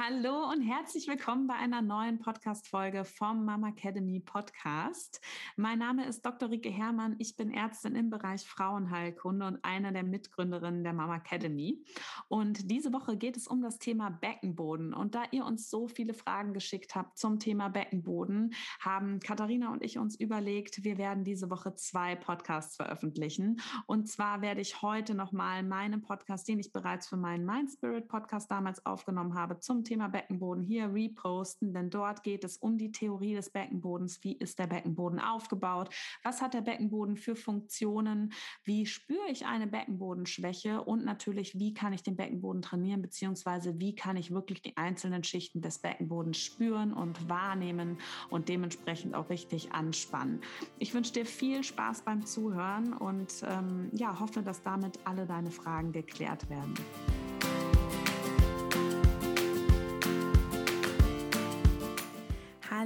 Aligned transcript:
Hallo 0.00 0.48
und 0.48 0.62
herzlich 0.62 1.08
willkommen 1.08 1.48
bei 1.48 1.54
einer 1.54 1.82
neuen 1.82 2.20
Podcast-Folge 2.20 3.04
vom 3.04 3.44
Mama 3.44 3.70
Academy 3.70 4.20
Podcast. 4.20 5.20
Mein 5.56 5.80
Name 5.80 6.06
ist 6.06 6.24
Dr. 6.24 6.50
Rike 6.50 6.70
Herrmann. 6.70 7.16
Ich 7.18 7.34
bin 7.34 7.50
Ärztin 7.50 7.96
im 7.96 8.08
Bereich 8.08 8.46
Frauenheilkunde 8.46 9.44
und 9.44 9.64
eine 9.64 9.92
der 9.92 10.04
Mitgründerinnen 10.04 10.84
der 10.84 10.92
Mama 10.92 11.16
Academy. 11.16 11.82
Und 12.28 12.70
diese 12.70 12.92
Woche 12.92 13.16
geht 13.16 13.36
es 13.36 13.48
um 13.48 13.60
das 13.60 13.80
Thema 13.80 14.08
Beckenboden. 14.08 14.94
Und 14.94 15.16
da 15.16 15.24
ihr 15.32 15.44
uns 15.44 15.68
so 15.68 15.88
viele 15.88 16.14
Fragen 16.14 16.54
geschickt 16.54 16.94
habt 16.94 17.18
zum 17.18 17.40
Thema 17.40 17.68
Beckenboden, 17.68 18.54
haben 18.78 19.18
Katharina 19.18 19.72
und 19.72 19.82
ich 19.82 19.98
uns 19.98 20.14
überlegt, 20.14 20.84
wir 20.84 20.96
werden 20.96 21.24
diese 21.24 21.50
Woche 21.50 21.74
zwei 21.74 22.14
Podcasts 22.14 22.76
veröffentlichen. 22.76 23.60
Und 23.86 24.08
zwar 24.08 24.42
werde 24.42 24.60
ich 24.60 24.80
heute 24.80 25.16
nochmal 25.16 25.64
meinen 25.64 26.02
Podcast, 26.02 26.46
den 26.46 26.60
ich 26.60 26.70
bereits 26.72 27.08
für 27.08 27.16
meinen 27.16 27.44
Mind 27.44 27.72
Spirit 27.72 28.06
Podcast 28.06 28.48
damals 28.48 28.86
aufgenommen 28.86 29.34
habe, 29.34 29.58
zum 29.58 29.82
Thema 29.88 30.08
Beckenboden 30.08 30.62
hier 30.62 30.92
reposten, 30.92 31.72
denn 31.72 31.88
dort 31.88 32.22
geht 32.22 32.44
es 32.44 32.58
um 32.58 32.76
die 32.76 32.92
Theorie 32.92 33.34
des 33.34 33.50
Beckenbodens. 33.50 34.22
Wie 34.22 34.36
ist 34.36 34.58
der 34.58 34.66
Beckenboden 34.66 35.18
aufgebaut? 35.18 35.94
Was 36.22 36.42
hat 36.42 36.54
der 36.54 36.60
Beckenboden 36.60 37.16
für 37.16 37.36
Funktionen? 37.36 38.32
Wie 38.64 38.84
spüre 38.84 39.28
ich 39.30 39.46
eine 39.46 39.66
Beckenbodenschwäche? 39.66 40.82
Und 40.82 41.04
natürlich, 41.04 41.58
wie 41.58 41.72
kann 41.72 41.92
ich 41.92 42.02
den 42.02 42.16
Beckenboden 42.16 42.60
trainieren, 42.60 43.00
beziehungsweise 43.00 43.80
wie 43.80 43.94
kann 43.94 44.16
ich 44.16 44.30
wirklich 44.30 44.60
die 44.60 44.76
einzelnen 44.76 45.24
Schichten 45.24 45.62
des 45.62 45.78
Beckenbodens 45.78 46.38
spüren 46.38 46.92
und 46.92 47.28
wahrnehmen 47.28 47.98
und 48.28 48.48
dementsprechend 48.48 49.14
auch 49.14 49.30
richtig 49.30 49.72
anspannen. 49.72 50.40
Ich 50.78 50.92
wünsche 50.92 51.12
dir 51.12 51.24
viel 51.26 51.64
Spaß 51.64 52.02
beim 52.02 52.26
Zuhören 52.26 52.92
und 52.92 53.32
ähm, 53.46 53.90
ja, 53.94 54.20
hoffe, 54.20 54.42
dass 54.42 54.62
damit 54.62 54.98
alle 55.04 55.26
deine 55.26 55.50
Fragen 55.50 55.92
geklärt 55.92 56.50
werden. 56.50 56.74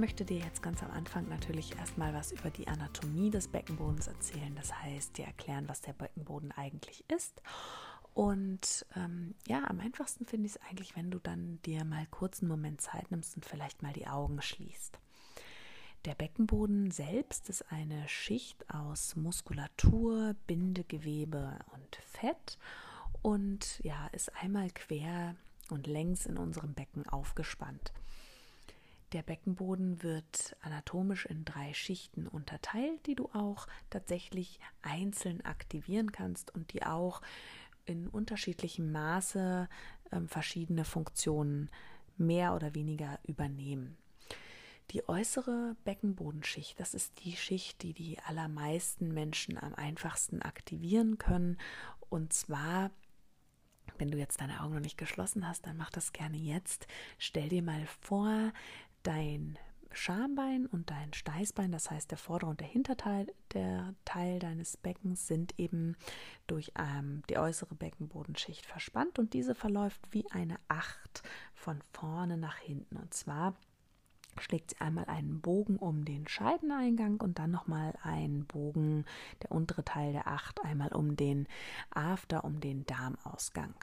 Möchte 0.00 0.24
dir 0.24 0.38
jetzt 0.38 0.62
ganz 0.62 0.82
am 0.82 0.90
Anfang 0.92 1.28
natürlich 1.28 1.76
erstmal 1.76 2.14
was 2.14 2.32
über 2.32 2.48
die 2.48 2.66
Anatomie 2.66 3.30
des 3.30 3.48
Beckenbodens 3.48 4.08
erzählen. 4.08 4.54
Das 4.56 4.74
heißt, 4.74 5.18
dir 5.18 5.26
erklären, 5.26 5.68
was 5.68 5.82
der 5.82 5.92
Beckenboden 5.92 6.52
eigentlich 6.52 7.04
ist. 7.10 7.42
Und 8.14 8.86
ähm, 8.96 9.34
ja, 9.46 9.68
am 9.68 9.78
einfachsten 9.78 10.24
finde 10.24 10.46
ich 10.46 10.56
es 10.56 10.62
eigentlich, 10.68 10.96
wenn 10.96 11.10
du 11.10 11.18
dann 11.18 11.60
dir 11.66 11.84
mal 11.84 12.06
kurz 12.10 12.40
einen 12.40 12.48
Moment 12.48 12.80
Zeit 12.80 13.10
nimmst 13.10 13.36
und 13.36 13.44
vielleicht 13.44 13.82
mal 13.82 13.92
die 13.92 14.06
Augen 14.06 14.40
schließt. 14.40 14.98
Der 16.06 16.14
Beckenboden 16.14 16.90
selbst 16.90 17.50
ist 17.50 17.70
eine 17.70 18.08
Schicht 18.08 18.74
aus 18.74 19.16
Muskulatur, 19.16 20.34
Bindegewebe 20.46 21.58
und 21.74 21.96
Fett 21.96 22.58
und 23.20 23.80
ja, 23.84 24.06
ist 24.12 24.34
einmal 24.42 24.70
quer 24.70 25.36
und 25.68 25.86
längs 25.86 26.24
in 26.24 26.38
unserem 26.38 26.72
Becken 26.72 27.06
aufgespannt. 27.06 27.92
Der 29.12 29.22
Beckenboden 29.22 30.04
wird 30.04 30.56
anatomisch 30.60 31.26
in 31.26 31.44
drei 31.44 31.74
Schichten 31.74 32.28
unterteilt, 32.28 33.06
die 33.06 33.16
du 33.16 33.28
auch 33.32 33.66
tatsächlich 33.90 34.60
einzeln 34.82 35.44
aktivieren 35.44 36.12
kannst 36.12 36.54
und 36.54 36.72
die 36.72 36.84
auch 36.84 37.20
in 37.86 38.06
unterschiedlichem 38.08 38.92
Maße 38.92 39.68
äh, 40.12 40.20
verschiedene 40.26 40.84
Funktionen 40.84 41.70
mehr 42.18 42.54
oder 42.54 42.74
weniger 42.74 43.18
übernehmen. 43.24 43.96
Die 44.92 45.08
äußere 45.08 45.76
Beckenbodenschicht, 45.84 46.78
das 46.78 46.94
ist 46.94 47.24
die 47.24 47.36
Schicht, 47.36 47.82
die 47.82 47.94
die 47.94 48.18
allermeisten 48.20 49.12
Menschen 49.12 49.56
am 49.58 49.74
einfachsten 49.74 50.42
aktivieren 50.42 51.18
können. 51.18 51.58
Und 52.08 52.32
zwar 52.32 52.90
wenn 53.98 54.10
du 54.10 54.18
jetzt 54.18 54.40
deine 54.40 54.62
Augen 54.62 54.74
noch 54.74 54.80
nicht 54.80 54.96
geschlossen 54.96 55.46
hast, 55.46 55.66
dann 55.66 55.76
mach 55.76 55.90
das 55.90 56.12
gerne 56.12 56.36
jetzt. 56.36 56.86
Stell 57.18 57.50
dir 57.50 57.62
mal 57.62 57.84
vor, 58.00 58.52
dein 59.02 59.58
Schambein 59.92 60.66
und 60.66 60.90
dein 60.90 61.12
Steißbein, 61.12 61.72
das 61.72 61.90
heißt 61.90 62.10
der 62.10 62.18
vordere 62.18 62.50
und 62.50 62.60
der 62.60 62.66
Hinterteil 62.68 63.26
der 63.52 63.94
Teil 64.04 64.38
deines 64.38 64.76
Beckens 64.76 65.26
sind 65.26 65.58
eben 65.58 65.96
durch 66.46 66.72
ähm, 66.78 67.22
die 67.28 67.38
äußere 67.38 67.74
Beckenbodenschicht 67.74 68.66
verspannt 68.66 69.18
und 69.18 69.34
diese 69.34 69.54
verläuft 69.54 70.00
wie 70.12 70.30
eine 70.30 70.58
Acht 70.68 71.22
von 71.54 71.80
vorne 71.92 72.36
nach 72.36 72.58
hinten 72.58 72.96
und 72.96 73.12
zwar 73.12 73.54
schlägt 74.38 74.70
sie 74.70 74.80
einmal 74.80 75.06
einen 75.06 75.40
Bogen 75.40 75.76
um 75.76 76.04
den 76.04 76.28
Scheideneingang 76.28 77.20
und 77.20 77.38
dann 77.38 77.50
nochmal 77.50 77.94
einen 78.02 78.46
Bogen, 78.46 79.04
der 79.42 79.50
untere 79.50 79.84
Teil 79.84 80.12
der 80.12 80.28
Acht, 80.28 80.62
einmal 80.64 80.92
um 80.92 81.16
den 81.16 81.48
After, 81.90 82.44
um 82.44 82.60
den 82.60 82.86
Darmausgang. 82.86 83.74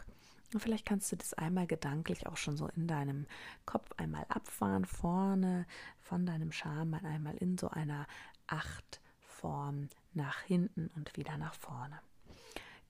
Und 0.53 0.61
vielleicht 0.61 0.85
kannst 0.85 1.11
du 1.11 1.17
das 1.17 1.33
einmal 1.33 1.67
gedanklich 1.67 2.25
auch 2.27 2.37
schon 2.37 2.55
so 2.55 2.67
in 2.67 2.87
deinem 2.87 3.27
Kopf 3.65 3.91
einmal 3.97 4.25
abfahren, 4.29 4.85
vorne 4.85 5.65
von 5.99 6.25
deinem 6.25 6.51
Schambein 6.51 7.05
einmal 7.05 7.35
in 7.35 7.57
so 7.57 7.69
einer 7.69 8.07
Achtform 8.47 9.89
nach 10.13 10.41
hinten 10.41 10.89
und 10.95 11.17
wieder 11.17 11.37
nach 11.37 11.53
vorne. 11.53 11.99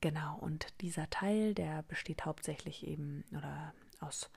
Genau, 0.01 0.37
und 0.37 0.67
dieser 0.81 1.09
Teil, 1.09 1.55
der 1.55 1.81
besteht 1.83 2.25
hauptsächlich 2.25 2.85
eben 2.85 3.23
oder 3.35 3.73
aus 3.99 4.29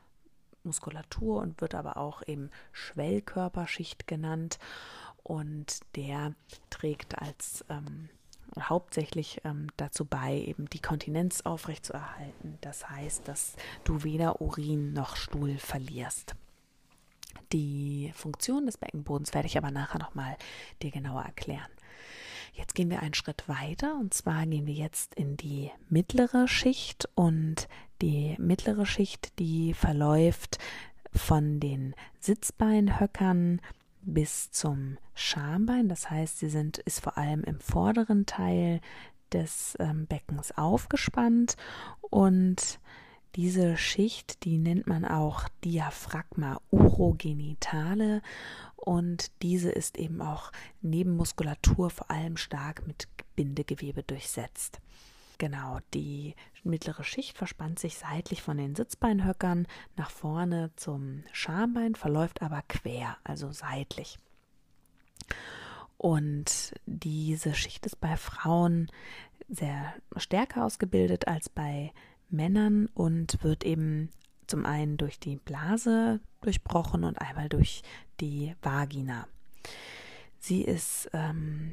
Muskulatur 0.64 1.40
und 1.42 1.60
wird 1.60 1.74
aber 1.74 1.98
auch 1.98 2.26
eben 2.26 2.50
Schwellkörperschicht 2.72 4.06
genannt 4.06 4.58
und 5.22 5.80
der 5.96 6.34
trägt 6.70 7.18
als 7.20 7.64
ähm, 7.68 8.08
hauptsächlich 8.58 9.40
ähm, 9.44 9.68
dazu 9.76 10.04
bei, 10.04 10.36
eben 10.36 10.68
die 10.70 10.80
Kontinenz 10.80 11.42
aufrechtzuerhalten. 11.42 12.58
Das 12.60 12.88
heißt, 12.88 13.26
dass 13.28 13.54
du 13.84 14.02
weder 14.02 14.40
Urin 14.40 14.92
noch 14.92 15.16
Stuhl 15.16 15.58
verlierst. 15.58 16.34
Die 17.52 18.12
Funktion 18.14 18.66
des 18.66 18.78
Beckenbodens 18.78 19.34
werde 19.34 19.46
ich 19.46 19.58
aber 19.58 19.70
nachher 19.70 19.98
nochmal 19.98 20.36
dir 20.82 20.90
genauer 20.90 21.22
erklären. 21.22 21.70
Jetzt 22.52 22.74
gehen 22.74 22.90
wir 22.90 23.00
einen 23.00 23.14
Schritt 23.14 23.48
weiter 23.48 23.96
und 23.98 24.12
zwar 24.12 24.44
gehen 24.46 24.66
wir 24.66 24.74
jetzt 24.74 25.14
in 25.14 25.36
die 25.36 25.70
mittlere 25.88 26.48
Schicht 26.48 27.08
und 27.14 27.68
die 28.02 28.34
mittlere 28.38 28.86
Schicht, 28.86 29.38
die 29.38 29.74
verläuft 29.74 30.58
von 31.12 31.60
den 31.60 31.94
Sitzbeinhöckern 32.20 33.60
bis 34.02 34.50
zum 34.50 34.98
Schambein. 35.14 35.88
Das 35.88 36.10
heißt, 36.10 36.38
sie 36.38 36.48
sind, 36.48 36.78
ist 36.78 37.00
vor 37.00 37.18
allem 37.18 37.42
im 37.44 37.60
vorderen 37.60 38.26
Teil 38.26 38.80
des 39.32 39.76
ähm, 39.78 40.06
Beckens 40.06 40.52
aufgespannt 40.56 41.56
und 42.00 42.80
diese 43.36 43.76
Schicht, 43.76 44.44
die 44.44 44.58
nennt 44.58 44.88
man 44.88 45.04
auch 45.04 45.48
Diaphragma 45.64 46.60
urogenitale 46.70 48.22
und 48.74 49.30
diese 49.42 49.70
ist 49.70 49.98
eben 49.98 50.20
auch 50.20 50.50
neben 50.82 51.14
Muskulatur 51.14 51.90
vor 51.90 52.10
allem 52.10 52.36
stark 52.36 52.86
mit 52.88 53.06
Bindegewebe 53.36 54.02
durchsetzt. 54.02 54.80
Genau, 55.40 55.78
die 55.94 56.34
mittlere 56.64 57.02
Schicht 57.02 57.38
verspannt 57.38 57.78
sich 57.78 57.96
seitlich 57.96 58.42
von 58.42 58.58
den 58.58 58.74
Sitzbeinhöckern 58.74 59.66
nach 59.96 60.10
vorne 60.10 60.70
zum 60.76 61.24
Schambein, 61.32 61.94
verläuft 61.94 62.42
aber 62.42 62.62
quer, 62.68 63.16
also 63.24 63.50
seitlich. 63.50 64.18
Und 65.96 66.74
diese 66.84 67.54
Schicht 67.54 67.86
ist 67.86 67.98
bei 68.02 68.18
Frauen 68.18 68.88
sehr 69.48 69.94
stärker 70.16 70.66
ausgebildet 70.66 71.26
als 71.26 71.48
bei 71.48 71.94
Männern 72.28 72.88
und 72.92 73.42
wird 73.42 73.64
eben 73.64 74.10
zum 74.46 74.66
einen 74.66 74.98
durch 74.98 75.18
die 75.18 75.36
Blase 75.36 76.20
durchbrochen 76.42 77.02
und 77.02 77.18
einmal 77.18 77.48
durch 77.48 77.80
die 78.20 78.54
Vagina. 78.60 79.26
Sie 80.38 80.60
ist 80.60 81.08
ähm, 81.14 81.72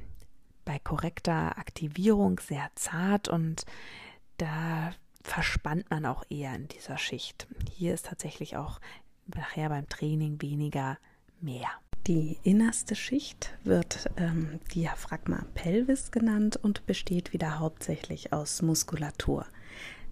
bei 0.67 0.79
korrekter 0.79 1.57
Aktivierung 1.57 2.41
sehr 2.41 2.69
zart 2.75 3.29
und 3.29 3.63
da 4.37 4.91
verspannt 5.23 5.89
man 5.89 6.05
auch 6.05 6.25
eher 6.29 6.53
in 6.55 6.67
dieser 6.67 6.97
Schicht. 6.97 7.47
Hier 7.71 7.93
ist 7.93 8.07
tatsächlich 8.07 8.57
auch 8.57 8.81
nachher 9.33 9.69
beim 9.69 9.87
Training 9.87 10.41
weniger 10.41 10.97
mehr. 11.39 11.69
Die 12.05 12.37
innerste 12.43 12.95
Schicht 12.95 13.57
wird 13.63 14.09
ähm, 14.17 14.59
Diaphragma 14.75 15.45
pelvis 15.55 16.11
genannt 16.11 16.57
und 16.57 16.85
besteht 16.85 17.31
wieder 17.31 17.59
hauptsächlich 17.59 18.33
aus 18.33 18.61
Muskulatur. 18.61 19.45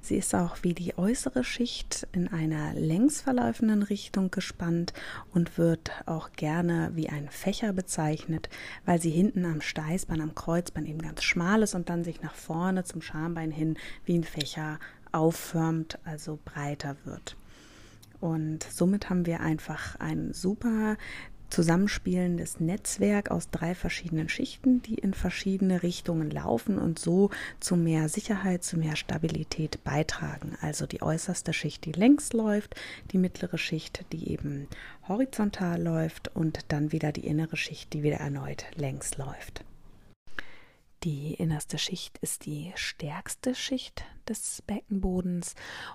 Sie 0.06 0.18
ist 0.18 0.36
auch 0.36 0.58
wie 0.62 0.76
die 0.76 1.00
äußere 1.00 1.44
Schicht 1.44 2.08
in 2.12 2.28
einer 2.28 2.76
längs 2.76 3.22
verlaufenden 3.22 3.82
Richtung 3.82 4.30
gespannt 4.30 4.94
und 5.34 5.58
wird 5.58 5.90
auch 6.06 6.32
gerne 6.34 6.92
wie 6.94 7.10
ein 7.10 7.28
Fächer 7.28 7.74
bezeichnet, 7.74 8.48
weil 8.86 9.02
sie 9.02 9.10
hinten 9.10 9.46
am 9.46 9.62
Steißbein, 9.62 10.22
am 10.22 10.36
Kreuzbein 10.36 10.86
eben 10.86 11.02
ganz 11.02 11.24
schmal 11.24 11.64
ist 11.64 11.74
und 11.74 11.90
dann 11.90 12.04
sich 12.04 12.22
nach 12.22 12.36
vorne 12.36 12.84
zum 12.84 13.02
Schambein 13.02 13.50
hin 13.50 13.78
wie 14.04 14.16
ein 14.20 14.24
Fächer 14.24 14.78
aufförmt, 15.12 15.98
also 16.04 16.38
breiter 16.46 16.98
wird. 17.06 17.36
Und 18.20 18.62
somit 18.62 19.10
haben 19.10 19.26
wir 19.26 19.40
einfach 19.40 20.00
ein 20.00 20.34
super 20.34 20.98
zusammenspielendes 21.50 22.60
Netzwerk 22.60 23.32
aus 23.32 23.50
drei 23.50 23.76
verschiedenen 23.76 24.30
Schichten, 24.30 24.82
die 24.82 24.96
in 24.96 25.14
verschiedene 25.14 25.84
Richtungen 25.84 26.30
laufen 26.30 26.78
und 26.78 27.00
so 27.00 27.30
zu 27.60 27.76
mehr 27.76 28.10
Sicherheit, 28.10 28.64
zu 28.64 28.78
mehr 28.78 28.96
Stabilität 28.96 29.84
beitragen. 29.84 30.58
Also 30.62 30.86
die 30.86 31.02
äußerste 31.02 31.54
Schicht, 31.54 31.86
die 31.86 31.92
längs 31.92 32.34
läuft, 32.34 32.76
die 33.12 33.18
mittlere 33.18 33.58
Schicht, 33.58 34.06
die 34.12 34.32
eben 34.32 34.68
horizontal 35.08 35.82
läuft 35.82 36.36
und 36.36 36.60
dann 36.70 36.92
wieder 36.92 37.12
die 37.12 37.28
innere 37.28 37.58
Schicht, 37.58 37.94
die 37.94 38.04
wieder 38.04 38.18
erneut 38.18 38.66
längs 38.76 39.18
läuft. 39.18 39.64
Die 41.06 41.36
innerste 41.36 41.78
Schicht 41.78 42.18
ist 42.18 42.48
die 42.48 42.72
stärkste 42.74 43.54
Schicht 43.54 44.06
des 44.28 44.64
Beckenbodens 44.64 45.54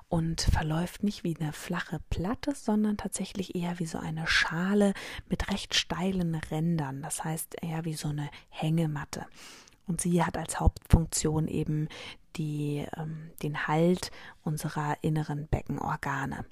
und 0.09 0.41
verläuft 0.41 1.03
nicht 1.03 1.25
wie 1.25 1.37
eine 1.37 1.53
flache 1.53 1.99
Platte, 2.11 2.55
sondern 2.55 2.97
tatsächlich 2.97 3.57
eher 3.57 3.81
wie 3.81 3.87
so 3.87 3.99
eine 3.99 4.29
Schale 4.29 4.95
mit 5.29 5.51
recht 5.51 5.75
steilen 5.75 6.37
Rändern. 6.37 7.03
Das 7.03 7.25
heißt 7.25 7.57
eher 7.61 7.85
wie 7.85 7.95
so 7.95 8.07
eine 8.07 8.31
Hängematte. 8.51 9.27
Und 9.89 10.01
sie 10.01 10.23
hat 10.23 10.39
als 10.39 10.61
Hauptfunktion 10.61 11.49
eben 11.49 11.89
die, 12.37 12.87
ähm, 12.97 13.33
den 13.43 13.67
Halt 13.67 14.13
unserer 14.45 14.97
inneren 15.03 15.49
Beckenorgane 15.49 16.45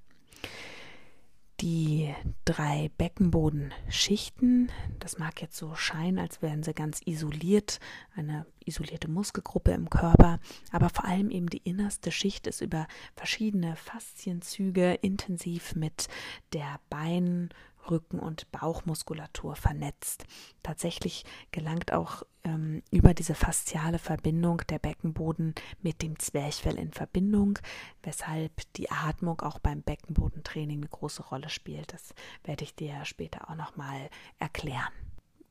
die 1.61 2.15
drei 2.45 2.91
Beckenbodenschichten. 2.99 4.71
Das 4.99 5.19
mag 5.19 5.41
jetzt 5.41 5.57
so 5.57 5.75
scheinen, 5.75 6.19
als 6.19 6.41
wären 6.43 6.63
sie 6.63 6.75
ganz 6.75 7.01
isoliert, 7.05 7.81
eine 8.15 8.47
isolierte 8.65 9.09
Muskelgruppe 9.09 9.73
im 9.73 9.91
Körper, 9.91 10.39
aber 10.71 10.89
vor 10.89 11.05
allem 11.05 11.31
eben 11.31 11.49
die 11.49 11.63
innerste 11.65 12.13
Schicht 12.13 12.47
ist 12.47 12.61
über 12.61 12.87
verschiedene 13.17 13.77
Faszienzüge 13.77 14.95
intensiv 14.95 15.75
mit 15.75 16.09
der 16.53 16.81
Bein- 16.91 17.51
Rücken- 17.91 18.21
und 18.21 18.51
Bauchmuskulatur 18.53 19.57
vernetzt. 19.57 20.25
Tatsächlich 20.63 21.25
gelangt 21.51 21.93
auch 21.93 22.23
ähm, 22.45 22.83
über 22.91 23.15
diese 23.15 23.35
fasziale 23.35 23.99
Verbindung 23.99 24.63
der 24.69 24.79
Beckenboden 24.79 25.55
mit 25.83 26.03
dem 26.03 26.19
Zwerchfell 26.19 26.79
in 26.79 26.93
Verbindung, 26.93 27.59
weshalb 28.03 28.53
die 28.75 28.91
Atmung 28.91 29.41
auch 29.41 29.59
beim 29.59 29.83
Beckenbodentraining 29.83 30.79
eine 30.79 30.89
große 30.89 31.23
Rolle 31.23 31.49
spielt. 31.49 31.93
Das 31.93 32.15
werde 32.45 32.65
ich 32.65 32.75
dir 32.75 33.05
später 33.05 33.51
auch 33.51 33.57
nochmal 33.57 34.11
erklären. 34.39 34.93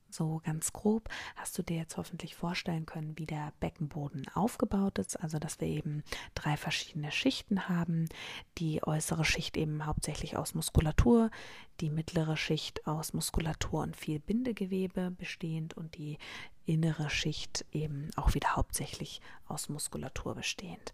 So 0.09 0.42
ganz 0.44 0.74
grob 0.74 1.09
hast 1.36 1.57
du 1.57 1.63
dir 1.63 1.77
jetzt 1.77 1.98
hoffentlich 1.98 2.36
vorstellen 2.36 2.86
können, 2.86 3.18
wie 3.18 3.25
der 3.25 3.54
Beckenboden 3.59 4.27
aufgebaut 4.33 5.00
ist. 5.00 5.18
Also, 5.18 5.39
dass 5.39 5.59
wir 5.59 5.68
eben 5.68 6.04
drei 6.36 6.57
verschiedene 6.57 7.12
Schichten 7.12 7.68
haben. 7.68 8.07
Die 8.57 8.81
äußere 8.83 9.25
Schicht 9.25 9.57
eben 9.57 9.86
hauptsächlich 9.86 10.38
aus 10.38 10.54
Muskulatur, 10.54 11.30
die 11.81 11.89
mittlere 11.89 12.38
Schicht 12.38 12.88
aus 12.88 13.13
Muskulatur 13.13 13.81
und 13.83 13.95
viel 13.95 14.19
Bindegewebe 14.19 15.12
bestehend 15.12 15.75
und 15.75 15.98
die 15.98 16.18
innere 16.65 17.09
Schicht 17.09 17.65
eben 17.71 18.09
auch 18.15 18.33
wieder 18.33 18.56
hauptsächlich 18.56 19.21
aus 19.48 19.69
Muskulatur 19.69 20.36
bestehend. 20.36 20.94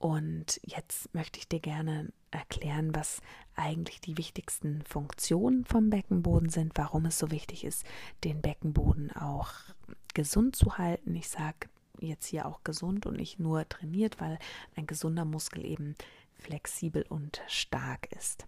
Und 0.00 0.62
jetzt 0.64 1.14
möchte 1.14 1.38
ich 1.38 1.46
dir 1.46 1.60
gerne 1.60 2.10
erklären, 2.30 2.94
was 2.94 3.20
eigentlich 3.54 4.00
die 4.00 4.16
wichtigsten 4.16 4.80
Funktionen 4.82 5.66
vom 5.66 5.90
Beckenboden 5.90 6.48
sind, 6.48 6.72
warum 6.76 7.04
es 7.04 7.18
so 7.18 7.30
wichtig 7.30 7.64
ist, 7.64 7.84
den 8.24 8.40
Beckenboden 8.40 9.12
auch 9.12 9.52
gesund 10.14 10.56
zu 10.56 10.78
halten. 10.78 11.14
Ich 11.14 11.28
sage 11.28 11.68
jetzt 12.00 12.24
hier 12.24 12.46
auch 12.46 12.64
gesund 12.64 13.04
und 13.04 13.18
nicht 13.18 13.38
nur 13.38 13.68
trainiert, 13.68 14.22
weil 14.22 14.38
ein 14.74 14.86
gesunder 14.86 15.26
Muskel 15.26 15.66
eben 15.66 15.96
flexibel 16.38 17.04
und 17.06 17.42
stark 17.46 18.10
ist. 18.12 18.46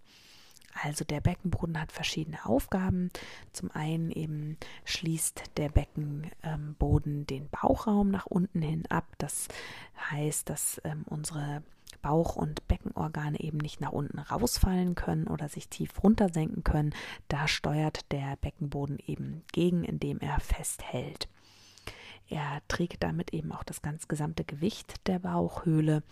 Also 0.81 1.05
der 1.05 1.21
Beckenboden 1.21 1.81
hat 1.81 1.93
verschiedene 1.93 2.45
Aufgaben. 2.47 3.11
Zum 3.53 3.71
einen 3.73 4.11
eben 4.11 4.57
schließt 4.85 5.45
der 5.57 5.69
Beckenboden 5.69 7.27
den 7.27 7.49
Bauchraum 7.51 8.11
nach 8.11 8.27
unten 8.27 8.63
hin 8.63 8.85
ab. 8.89 9.07
Das 9.19 9.49
heißt, 10.11 10.49
dass 10.49 10.81
ähm, 10.85 11.05
unsere 11.09 11.63
Bauch- 12.01 12.37
und 12.37 12.67
Beckenorgane 12.69 13.39
eben 13.41 13.59
nicht 13.59 13.81
nach 13.81 13.93
unten 13.93 14.19
rausfallen 14.19 14.95
können 14.95 15.29
oder 15.29 15.49
sich 15.49 15.69
tief 15.69 16.03
runtersenken 16.03 16.65
können. 16.65 16.95
Da 17.29 17.47
steuert 17.47 18.11
der 18.11 18.37
Beckenboden 18.37 18.99
eben 19.07 19.45
gegen, 19.53 19.85
indem 19.85 20.19
er 20.19 20.41
festhält. 20.41 21.29
Er 22.29 22.63
trägt 22.67 23.03
damit 23.03 23.35
eben 23.35 23.53
auch 23.53 23.63
das 23.63 23.83
ganz 23.83 24.09
gesamte 24.09 24.45
Gewicht 24.45 25.07
der 25.07 25.19
Bauchhöhle 25.19 26.03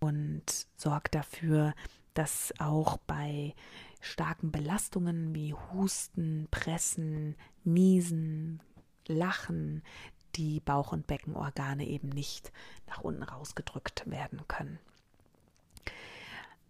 und 0.00 0.66
sorgt 0.76 1.14
dafür, 1.14 1.72
dass 2.14 2.52
auch 2.58 2.96
bei 3.06 3.54
starken 4.00 4.52
Belastungen 4.52 5.34
wie 5.34 5.54
Husten, 5.72 6.48
Pressen, 6.50 7.36
Niesen, 7.64 8.62
Lachen 9.06 9.82
die 10.36 10.60
Bauch- 10.60 10.92
und 10.92 11.06
Beckenorgane 11.06 11.86
eben 11.86 12.08
nicht 12.08 12.52
nach 12.86 13.00
unten 13.00 13.22
rausgedrückt 13.22 14.10
werden 14.10 14.40
können. 14.48 14.78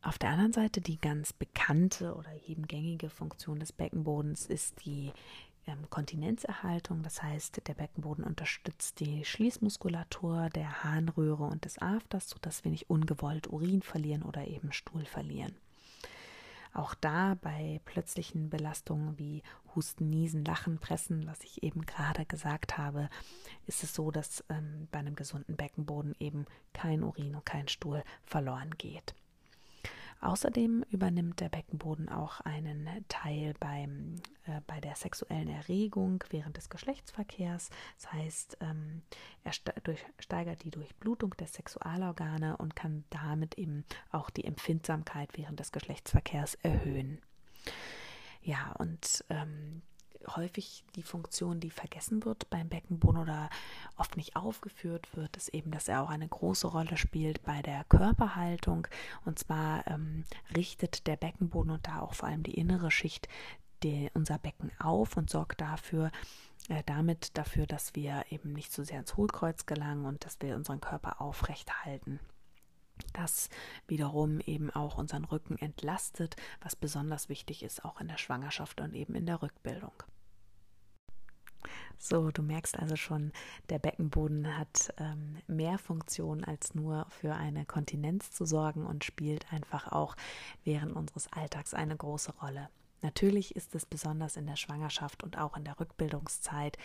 Auf 0.02 0.18
der 0.18 0.30
anderen 0.30 0.52
Seite 0.52 0.82
die 0.82 0.98
ganz 0.98 1.32
bekannte 1.32 2.14
oder 2.14 2.30
eben 2.46 2.66
gängige 2.66 3.08
Funktion 3.08 3.58
des 3.58 3.72
Beckenbodens 3.72 4.44
ist 4.44 4.84
die 4.84 5.12
ähm, 5.66 5.88
Kontinenzerhaltung. 5.90 7.02
Das 7.02 7.22
heißt, 7.22 7.66
der 7.66 7.74
Beckenboden 7.74 8.24
unterstützt 8.24 9.00
die 9.00 9.24
Schließmuskulatur 9.24 10.50
der 10.50 10.84
Harnröhre 10.84 11.44
und 11.44 11.64
des 11.64 11.80
Afters, 11.80 12.30
sodass 12.30 12.64
wir 12.64 12.70
nicht 12.70 12.90
ungewollt 12.90 13.48
Urin 13.48 13.82
verlieren 13.82 14.22
oder 14.22 14.46
eben 14.46 14.72
Stuhl 14.72 15.04
verlieren. 15.04 15.54
Auch 16.74 16.94
da 16.94 17.36
bei 17.40 17.80
plötzlichen 17.84 18.50
Belastungen 18.50 19.16
wie 19.16 19.42
Husten, 19.76 20.10
Niesen, 20.10 20.44
Lachen, 20.44 20.78
Pressen, 20.78 21.26
was 21.26 21.42
ich 21.44 21.62
eben 21.62 21.86
gerade 21.86 22.26
gesagt 22.26 22.76
habe, 22.78 23.08
ist 23.66 23.84
es 23.84 23.94
so, 23.94 24.10
dass 24.10 24.44
ähm, 24.48 24.88
bei 24.90 24.98
einem 24.98 25.14
gesunden 25.14 25.56
Beckenboden 25.56 26.16
eben 26.18 26.46
kein 26.72 27.04
Urin 27.04 27.36
und 27.36 27.46
kein 27.46 27.68
Stuhl 27.68 28.02
verloren 28.24 28.72
geht. 28.76 29.14
Außerdem 30.24 30.86
übernimmt 30.88 31.40
der 31.40 31.50
Beckenboden 31.50 32.08
auch 32.08 32.40
einen 32.40 32.88
Teil 33.08 33.52
beim, 33.60 34.14
äh, 34.46 34.62
bei 34.66 34.80
der 34.80 34.94
sexuellen 34.96 35.50
Erregung 35.50 36.24
während 36.30 36.56
des 36.56 36.70
Geschlechtsverkehrs. 36.70 37.68
Das 38.00 38.10
heißt, 38.10 38.56
ähm, 38.62 39.02
er 39.42 39.52
steigert 39.52 40.64
die 40.64 40.70
Durchblutung 40.70 41.34
der 41.38 41.46
Sexualorgane 41.46 42.56
und 42.56 42.74
kann 42.74 43.04
damit 43.10 43.58
eben 43.58 43.84
auch 44.12 44.30
die 44.30 44.46
Empfindsamkeit 44.46 45.28
während 45.36 45.60
des 45.60 45.72
Geschlechtsverkehrs 45.72 46.54
erhöhen. 46.54 47.20
Ja, 48.40 48.72
und 48.78 49.26
ähm, 49.28 49.82
häufig 50.26 50.84
die 50.96 51.02
Funktion, 51.02 51.60
die 51.60 51.70
vergessen 51.70 52.24
wird 52.24 52.48
beim 52.50 52.68
Beckenboden 52.68 53.20
oder 53.20 53.50
oft 53.96 54.16
nicht 54.16 54.36
aufgeführt 54.36 55.16
wird, 55.16 55.36
ist 55.36 55.48
eben, 55.48 55.70
dass 55.70 55.88
er 55.88 56.02
auch 56.02 56.10
eine 56.10 56.28
große 56.28 56.66
Rolle 56.66 56.96
spielt 56.96 57.42
bei 57.42 57.62
der 57.62 57.84
Körperhaltung. 57.84 58.86
Und 59.24 59.38
zwar 59.38 59.86
ähm, 59.86 60.24
richtet 60.56 61.06
der 61.06 61.16
Beckenboden 61.16 61.72
und 61.72 61.86
da 61.86 62.00
auch 62.00 62.14
vor 62.14 62.28
allem 62.28 62.42
die 62.42 62.54
innere 62.54 62.90
Schicht 62.90 63.28
die, 63.82 64.10
unser 64.14 64.38
Becken 64.38 64.72
auf 64.78 65.16
und 65.16 65.30
sorgt 65.30 65.60
dafür, 65.60 66.10
äh, 66.68 66.82
damit 66.86 67.36
dafür, 67.36 67.66
dass 67.66 67.94
wir 67.94 68.24
eben 68.30 68.52
nicht 68.52 68.72
so 68.72 68.82
sehr 68.82 68.98
ins 68.98 69.16
Hohlkreuz 69.16 69.66
gelangen 69.66 70.06
und 70.06 70.24
dass 70.24 70.40
wir 70.40 70.56
unseren 70.56 70.80
Körper 70.80 71.20
aufrecht 71.20 71.84
halten. 71.84 72.18
Das 73.12 73.48
wiederum 73.88 74.40
eben 74.40 74.70
auch 74.70 74.98
unseren 74.98 75.24
Rücken 75.24 75.58
entlastet, 75.58 76.36
was 76.62 76.76
besonders 76.76 77.28
wichtig 77.28 77.62
ist, 77.62 77.84
auch 77.84 78.00
in 78.00 78.08
der 78.08 78.18
Schwangerschaft 78.18 78.80
und 78.80 78.94
eben 78.94 79.14
in 79.14 79.26
der 79.26 79.42
Rückbildung. 79.42 79.92
So, 81.98 82.30
du 82.30 82.42
merkst 82.42 82.78
also 82.78 82.96
schon, 82.96 83.32
der 83.70 83.78
Beckenboden 83.78 84.58
hat 84.58 84.92
ähm, 84.98 85.36
mehr 85.46 85.78
Funktionen 85.78 86.44
als 86.44 86.74
nur 86.74 87.06
für 87.08 87.34
eine 87.34 87.64
Kontinenz 87.64 88.30
zu 88.30 88.44
sorgen 88.44 88.86
und 88.86 89.04
spielt 89.04 89.52
einfach 89.52 89.90
auch 89.92 90.16
während 90.64 90.94
unseres 90.94 91.32
Alltags 91.32 91.74
eine 91.74 91.96
große 91.96 92.32
Rolle. 92.42 92.68
Natürlich 93.04 93.54
ist 93.54 93.74
es 93.74 93.84
besonders 93.84 94.38
in 94.38 94.46
der 94.46 94.56
Schwangerschaft 94.56 95.22
und 95.22 95.36
auch 95.36 95.58
in 95.58 95.64
der 95.64 95.78
Rückbildungszeit 95.78 96.78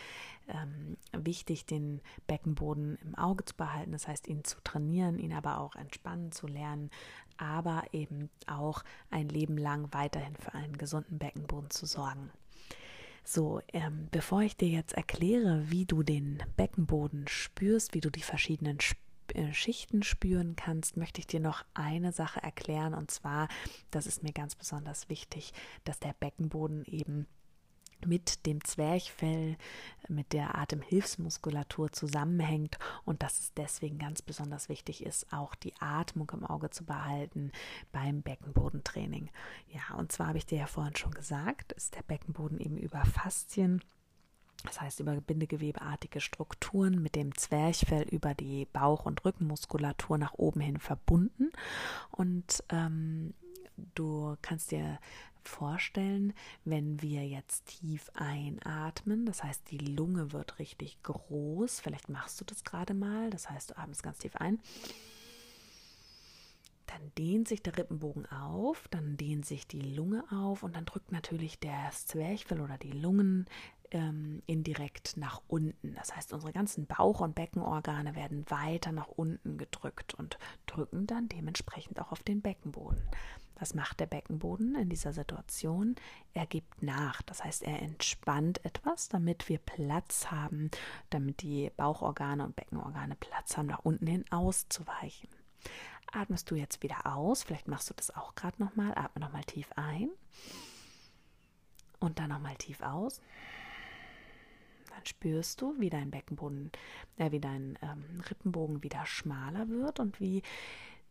ähm, 0.48 0.98
wichtig, 1.12 1.64
den 1.64 2.02
Beckenboden 2.26 2.98
im 3.02 3.14
Auge 3.14 3.46
zu 3.46 3.56
behalten, 3.56 3.92
das 3.92 4.06
heißt, 4.06 4.28
ihn 4.28 4.44
zu 4.44 4.60
trainieren, 4.62 5.18
ihn 5.18 5.32
aber 5.32 5.58
auch 5.58 5.76
entspannen 5.76 6.30
zu 6.30 6.46
lernen, 6.46 6.90
aber 7.38 7.84
eben 7.92 8.28
auch 8.46 8.82
ein 9.10 9.30
Leben 9.30 9.56
lang 9.56 9.88
weiterhin 9.92 10.36
für 10.36 10.52
einen 10.52 10.76
gesunden 10.76 11.18
Beckenboden 11.18 11.70
zu 11.70 11.86
sorgen. 11.86 12.30
So, 13.24 13.60
ähm, 13.72 14.08
bevor 14.10 14.42
ich 14.42 14.56
dir 14.56 14.68
jetzt 14.68 14.94
erkläre, 14.94 15.70
wie 15.70 15.86
du 15.86 16.02
den 16.02 16.42
Beckenboden 16.56 17.28
spürst, 17.28 17.94
wie 17.94 18.00
du 18.00 18.10
die 18.10 18.22
verschiedenen 18.22 18.78
äh, 19.34 19.52
Schichten 19.52 20.02
spüren 20.02 20.56
kannst, 20.56 20.96
möchte 20.96 21.20
ich 21.20 21.26
dir 21.26 21.40
noch 21.40 21.64
eine 21.74 22.12
Sache 22.12 22.42
erklären. 22.42 22.94
Und 22.94 23.10
zwar, 23.10 23.48
das 23.90 24.06
ist 24.06 24.22
mir 24.22 24.32
ganz 24.32 24.54
besonders 24.54 25.08
wichtig, 25.08 25.52
dass 25.84 26.00
der 26.00 26.14
Beckenboden 26.18 26.84
eben 26.86 27.26
mit 28.06 28.46
dem 28.46 28.62
Zwerchfell, 28.64 29.56
mit 30.08 30.32
der 30.32 30.56
Atemhilfsmuskulatur 30.56 31.92
zusammenhängt 31.92 32.78
und 33.04 33.22
dass 33.22 33.40
es 33.40 33.54
deswegen 33.54 33.98
ganz 33.98 34.22
besonders 34.22 34.68
wichtig 34.68 35.04
ist, 35.04 35.32
auch 35.32 35.54
die 35.54 35.74
Atmung 35.80 36.30
im 36.34 36.44
Auge 36.44 36.70
zu 36.70 36.84
behalten 36.84 37.52
beim 37.92 38.22
Beckenbodentraining. 38.22 39.30
Ja, 39.68 39.96
und 39.96 40.12
zwar 40.12 40.28
habe 40.28 40.38
ich 40.38 40.46
dir 40.46 40.58
ja 40.58 40.66
vorhin 40.66 40.96
schon 40.96 41.12
gesagt, 41.12 41.72
ist 41.72 41.94
der 41.94 42.02
Beckenboden 42.02 42.58
eben 42.58 42.76
über 42.76 43.04
Faszien 43.04 43.82
das 44.64 44.80
heißt 44.80 45.00
über 45.00 45.14
bindegewebeartige 45.20 46.20
Strukturen 46.20 47.02
mit 47.02 47.14
dem 47.14 47.34
Zwerchfell 47.34 48.02
über 48.02 48.34
die 48.34 48.66
Bauch- 48.66 49.06
und 49.06 49.24
Rückenmuskulatur 49.24 50.18
nach 50.18 50.34
oben 50.34 50.60
hin 50.60 50.78
verbunden. 50.78 51.50
Und 52.10 52.62
ähm, 52.68 53.32
du 53.94 54.36
kannst 54.42 54.70
dir 54.70 54.98
vorstellen, 55.50 56.32
wenn 56.64 57.02
wir 57.02 57.26
jetzt 57.26 57.66
tief 57.66 58.10
einatmen, 58.14 59.26
das 59.26 59.42
heißt 59.42 59.70
die 59.70 59.78
Lunge 59.78 60.32
wird 60.32 60.58
richtig 60.58 61.02
groß, 61.02 61.80
vielleicht 61.80 62.08
machst 62.08 62.40
du 62.40 62.44
das 62.44 62.64
gerade 62.64 62.94
mal, 62.94 63.30
das 63.30 63.50
heißt 63.50 63.70
du 63.70 63.78
atmest 63.78 64.02
ganz 64.02 64.18
tief 64.18 64.36
ein, 64.36 64.58
dann 66.86 67.12
dehnt 67.16 67.48
sich 67.48 67.62
der 67.62 67.76
Rippenbogen 67.76 68.26
auf, 68.26 68.88
dann 68.88 69.16
dehnt 69.16 69.46
sich 69.46 69.66
die 69.66 69.80
Lunge 69.80 70.24
auf 70.30 70.62
und 70.62 70.74
dann 70.74 70.86
drückt 70.86 71.12
natürlich 71.12 71.58
der 71.58 71.90
Zwerchfell 71.92 72.60
oder 72.60 72.78
die 72.78 72.92
Lungen 72.92 73.46
ähm, 73.92 74.42
indirekt 74.46 75.16
nach 75.16 75.40
unten. 75.48 75.94
Das 75.94 76.14
heißt, 76.14 76.32
unsere 76.32 76.52
ganzen 76.52 76.86
Bauch- 76.86 77.20
und 77.20 77.34
Beckenorgane 77.34 78.14
werden 78.14 78.44
weiter 78.48 78.92
nach 78.92 79.08
unten 79.08 79.58
gedrückt 79.58 80.14
und 80.14 80.38
drücken 80.66 81.06
dann 81.06 81.28
dementsprechend 81.28 82.00
auch 82.00 82.12
auf 82.12 82.22
den 82.22 82.40
Beckenboden. 82.40 83.02
Was 83.60 83.74
macht 83.74 84.00
der 84.00 84.06
Beckenboden 84.06 84.74
in 84.74 84.88
dieser 84.88 85.12
Situation? 85.12 85.94
Er 86.32 86.46
gibt 86.46 86.82
nach. 86.82 87.20
Das 87.22 87.44
heißt, 87.44 87.62
er 87.62 87.82
entspannt 87.82 88.64
etwas, 88.64 89.10
damit 89.10 89.50
wir 89.50 89.58
Platz 89.58 90.30
haben, 90.30 90.70
damit 91.10 91.42
die 91.42 91.70
Bauchorgane 91.76 92.42
und 92.42 92.56
Beckenorgane 92.56 93.16
Platz 93.16 93.58
haben, 93.58 93.66
nach 93.66 93.84
unten 93.84 94.06
hin 94.06 94.24
auszuweichen. 94.30 95.28
Atmest 96.10 96.50
du 96.50 96.54
jetzt 96.54 96.82
wieder 96.82 97.04
aus, 97.04 97.42
vielleicht 97.42 97.68
machst 97.68 97.90
du 97.90 97.94
das 97.94 98.10
auch 98.16 98.34
gerade 98.34 98.60
nochmal, 98.62 98.92
atme 98.96 99.20
nochmal 99.20 99.44
tief 99.44 99.70
ein 99.76 100.08
und 102.00 102.18
dann 102.18 102.30
nochmal 102.30 102.56
tief 102.56 102.80
aus. 102.80 103.20
Dann 104.88 105.04
spürst 105.06 105.60
du, 105.60 105.78
wie 105.78 105.90
dein 105.90 106.10
Beckenboden, 106.10 106.72
äh, 107.16 107.30
wie 107.30 107.40
dein 107.40 107.78
ähm, 107.82 108.22
Rippenbogen 108.28 108.82
wieder 108.82 109.04
schmaler 109.06 109.68
wird 109.68 110.00
und 110.00 110.18
wie 110.18 110.42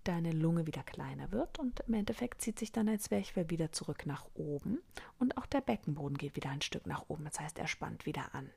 deine 0.09 0.31
Lunge 0.31 0.65
wieder 0.65 0.81
kleiner 0.81 1.31
wird 1.31 1.59
und 1.59 1.81
im 1.81 1.93
Endeffekt 1.93 2.41
zieht 2.41 2.57
sich 2.57 2.71
dann 2.71 2.87
dein 2.87 2.99
Zwerchfell 2.99 3.51
wieder 3.51 3.71
zurück 3.71 4.07
nach 4.07 4.25
oben 4.33 4.79
und 5.19 5.37
auch 5.37 5.45
der 5.45 5.61
Beckenboden 5.61 6.17
geht 6.17 6.35
wieder 6.35 6.49
ein 6.49 6.63
Stück 6.63 6.87
nach 6.87 7.05
oben. 7.09 7.25
Das 7.25 7.39
heißt, 7.39 7.59
er 7.59 7.67
spannt 7.67 8.07
wieder 8.07 8.33
an. 8.33 8.49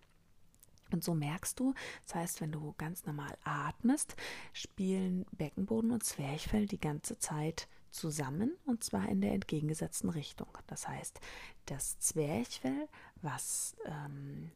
Und 0.93 1.05
so 1.05 1.15
merkst 1.15 1.61
du, 1.61 1.75
das 2.07 2.15
heißt, 2.15 2.41
wenn 2.41 2.53
du 2.53 2.75
ganz 2.79 3.05
normal 3.05 3.37
atmest, 3.45 4.17
spielen 4.55 5.27
Beckenboden 5.33 5.91
und 5.91 6.03
Zwerchfell 6.03 6.67
die 6.67 6.81
ganze 6.81 7.19
Zeit 7.19 7.69
zusammen 7.91 8.53
und 8.65 8.83
zwar 8.83 9.07
in 9.11 9.21
der 9.21 9.33
entgegengesetzten 9.33 10.09
Richtung. 10.09 10.49
Das 10.67 10.89
heißt, 10.89 11.21
das 11.67 11.99
Zwerchfell, 11.99 12.89
was 13.21 13.77
ähm, 13.85 14.53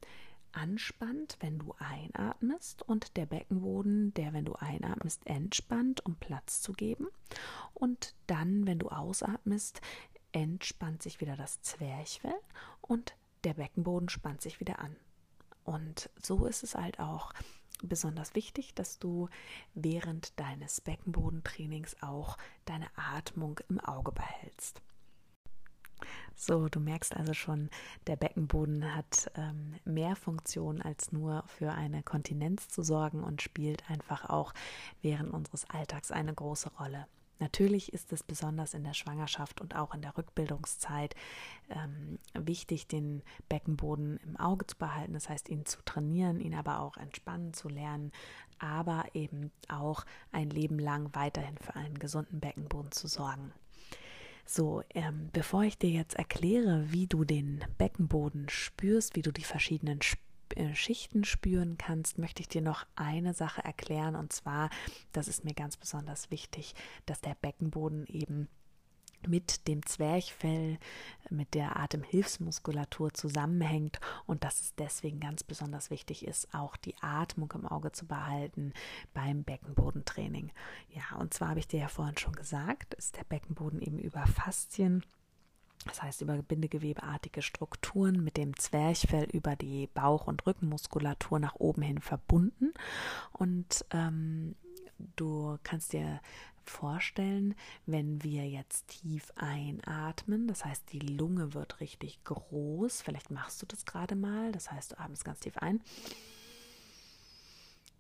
anspannt, 0.57 1.37
wenn 1.41 1.59
du 1.59 1.75
einatmest 1.79 2.83
und 2.83 3.17
der 3.17 3.27
Beckenboden, 3.27 4.15
der, 4.15 4.33
wenn 4.33 4.47
du 4.47 4.55
einatmest, 4.55 5.27
entspannt, 5.27 6.05
um 6.05 6.17
Platz 6.17 6.63
zu 6.63 6.73
geben. 6.73 7.09
Und 7.75 8.15
dann, 8.27 8.67
wenn 8.67 8.79
du 8.79 8.89
ausatmest, 8.89 9.81
entspannt 10.33 11.03
sich 11.03 11.21
wieder 11.21 11.37
das 11.37 11.61
Zwerchfell 11.63 12.39
und 12.81 13.17
der 13.45 13.55
Beckenboden 13.55 14.09
spannt 14.09 14.41
sich 14.41 14.59
wieder 14.61 14.79
an. 14.79 14.97
Und 15.65 16.11
so 16.23 16.47
ist 16.47 16.63
es 16.63 16.75
halt 16.75 17.01
auch 17.01 17.33
besonders 17.83 18.35
wichtig, 18.35 18.75
dass 18.75 18.99
du 18.99 19.29
während 19.75 20.39
deines 20.41 20.81
Beckenbodentrainings 20.81 22.03
auch 22.03 22.39
deine 22.65 22.87
Atmung 22.97 23.61
im 23.69 23.79
Auge 23.81 24.13
behältst. 24.13 24.81
So, 26.35 26.69
du 26.69 26.81
merkst 26.81 27.17
also 27.17 27.33
schon, 27.33 27.71
der 28.07 28.17
Beckenboden 28.17 28.95
hat 28.95 29.31
ähm, 29.37 29.75
mehr 29.85 30.17
Funktion 30.17 30.83
als 30.83 31.12
nur 31.12 31.45
für 31.47 31.73
eine 31.73 32.03
Kontinenz 32.03 32.69
zu 32.69 32.83
sorgen 32.83 33.23
und 33.25 33.43
spielt 33.43 33.88
einfach 33.91 34.29
auch 34.29 34.53
während 35.00 35.33
unseres 35.33 35.69
Alltags 35.71 36.11
eine 36.11 36.35
große 36.35 36.71
Rolle. 36.79 37.07
Natürlich 37.38 37.93
ist 37.93 38.12
es 38.12 38.23
besonders 38.23 38.73
in 38.73 38.83
der 38.83 38.95
Schwangerschaft 38.95 39.61
und 39.61 39.76
auch 39.76 39.93
in 39.95 40.00
der 40.00 40.17
Rückbildungszeit 40.17 41.15
ähm, 41.69 42.19
wichtig, 42.33 42.87
den 42.87 43.23
Beckenboden 43.49 44.19
im 44.25 44.37
Auge 44.38 44.67
zu 44.67 44.76
behalten, 44.79 45.12
das 45.12 45.29
heißt, 45.29 45.49
ihn 45.50 45.67
zu 45.67 45.83
trainieren, 45.85 46.41
ihn 46.41 46.55
aber 46.55 46.81
auch 46.81 46.97
entspannen 46.97 47.53
zu 47.53 47.69
lernen, 47.69 48.11
aber 48.59 49.05
eben 49.12 49.53
auch 49.69 50.05
ein 50.33 50.49
Leben 50.49 50.79
lang 50.79 51.15
weiterhin 51.15 51.59
für 51.59 51.75
einen 51.76 51.99
gesunden 51.99 52.41
Beckenboden 52.41 52.93
zu 52.93 53.07
sorgen. 53.07 53.53
So, 54.47 54.83
ähm, 54.95 55.29
bevor 55.33 55.65
ich 55.65 55.76
dir 55.76 55.91
jetzt 55.91 56.15
erkläre, 56.15 56.87
wie 56.93 57.09
du 57.09 57.25
den 57.25 57.65
Beckenboden 57.79 58.49
spürst, 58.49 59.17
wie 59.17 59.23
du 59.23 59.33
die 59.33 59.45
verschiedenen 59.45 59.99
Sp 60.00 60.23
äh, 60.55 60.75
Schichten 60.76 61.25
spüren 61.25 61.76
kannst, 61.76 62.19
möchte 62.19 62.41
ich 62.41 62.49
dir 62.49 62.62
noch 62.62 62.87
eine 62.95 63.35
Sache 63.35 63.65
erklären. 63.65 64.15
Und 64.15 64.33
zwar, 64.33 64.71
das 65.12 65.26
ist 65.26 65.45
mir 65.45 65.55
ganz 65.55 65.76
besonders 65.76 66.31
wichtig, 66.31 66.75
dass 67.05 67.21
der 67.21 67.35
Beckenboden 67.35 68.07
eben 68.07 68.49
mit 69.26 69.68
dem 69.68 69.85
Zwerchfell, 69.85 70.78
mit 71.30 71.54
der 71.54 71.76
Atemhilfsmuskulatur 71.76 73.12
zusammenhängt 73.14 73.99
und 74.26 74.45
dass 74.45 74.61
es 74.61 74.75
deswegen 74.75 75.21
ganz 75.21 75.42
besonders 75.42 75.90
wichtig 75.90 76.26
ist, 76.26 76.52
auch 76.54 76.76
die 76.76 76.95
Atmung 77.00 77.52
im 77.54 77.66
Auge 77.66 77.92
zu 77.92 78.06
behalten 78.06 78.73
beim 79.14 79.42
Beckenbodentraining. 79.42 80.52
Ja, 80.90 81.18
und 81.18 81.35
zwar 81.35 81.50
habe 81.50 81.61
ich 81.61 81.68
dir 81.68 81.80
ja 81.80 81.88
vorhin 81.88 82.18
schon 82.18 82.35
gesagt, 82.35 82.95
ist 82.95 83.16
der 83.16 83.25
Beckenboden 83.25 83.80
eben 83.80 83.99
über 83.99 84.26
Faszien 84.26 85.02
das 85.87 86.02
heißt 86.02 86.21
über 86.21 86.37
bindegewebeartige 86.42 87.42
Strukturen 87.42 88.23
mit 88.23 88.37
dem 88.37 88.56
Zwerchfell 88.56 89.28
über 89.33 89.56
die 89.56 89.87
Bauch- 89.87 90.26
und 90.26 90.47
Rückenmuskulatur 90.47 91.38
nach 91.38 91.54
oben 91.56 91.83
hin 91.83 92.00
verbunden. 92.00 92.73
Und 93.33 93.85
ähm, 93.92 94.56
du 94.99 95.59
kannst 95.62 95.93
dir 95.93 96.21
vorstellen, 96.65 97.55
wenn 97.87 98.23
wir 98.23 98.49
jetzt 98.49 98.88
tief 98.88 99.33
einatmen, 99.37 100.49
das 100.49 100.65
heißt 100.65 100.93
die 100.93 100.99
Lunge 100.99 101.55
wird 101.55 101.81
richtig 101.81 102.23
groß, 102.25 103.03
vielleicht 103.03 103.31
machst 103.31 103.62
du 103.62 103.67
das 103.67 103.85
gerade 103.85 104.17
mal, 104.17 104.53
das 104.53 104.71
heißt 104.71 104.93
du 104.93 105.00
atmest 105.00 105.25
ganz 105.25 105.41
tief 105.41 105.57
ein, 105.59 105.81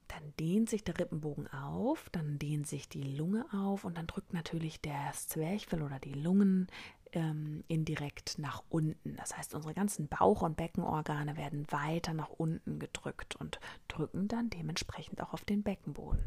dann 0.08 0.32
dehnt 0.40 0.70
sich 0.70 0.82
der 0.82 0.98
Rippenbogen 0.98 1.46
auf, 1.52 2.08
dann 2.10 2.38
dehnt 2.38 2.66
sich 2.66 2.88
die 2.88 3.02
Lunge 3.02 3.44
auf 3.52 3.84
und 3.84 3.98
dann 3.98 4.06
drückt 4.06 4.32
natürlich 4.32 4.80
der 4.80 5.12
Zwerchfell 5.12 5.82
oder 5.82 5.98
die 5.98 6.14
Lungen 6.14 6.68
ähm, 7.12 7.64
indirekt 7.68 8.38
nach 8.38 8.62
unten. 8.68 9.16
Das 9.16 9.36
heißt, 9.36 9.54
unsere 9.54 9.74
ganzen 9.74 10.08
Bauch- 10.08 10.42
und 10.42 10.56
Beckenorgane 10.56 11.36
werden 11.36 11.66
weiter 11.70 12.14
nach 12.14 12.30
unten 12.30 12.78
gedrückt 12.78 13.36
und 13.36 13.60
drücken 13.88 14.28
dann 14.28 14.50
dementsprechend 14.50 15.20
auch 15.20 15.32
auf 15.32 15.44
den 15.44 15.62
Beckenboden. 15.62 16.24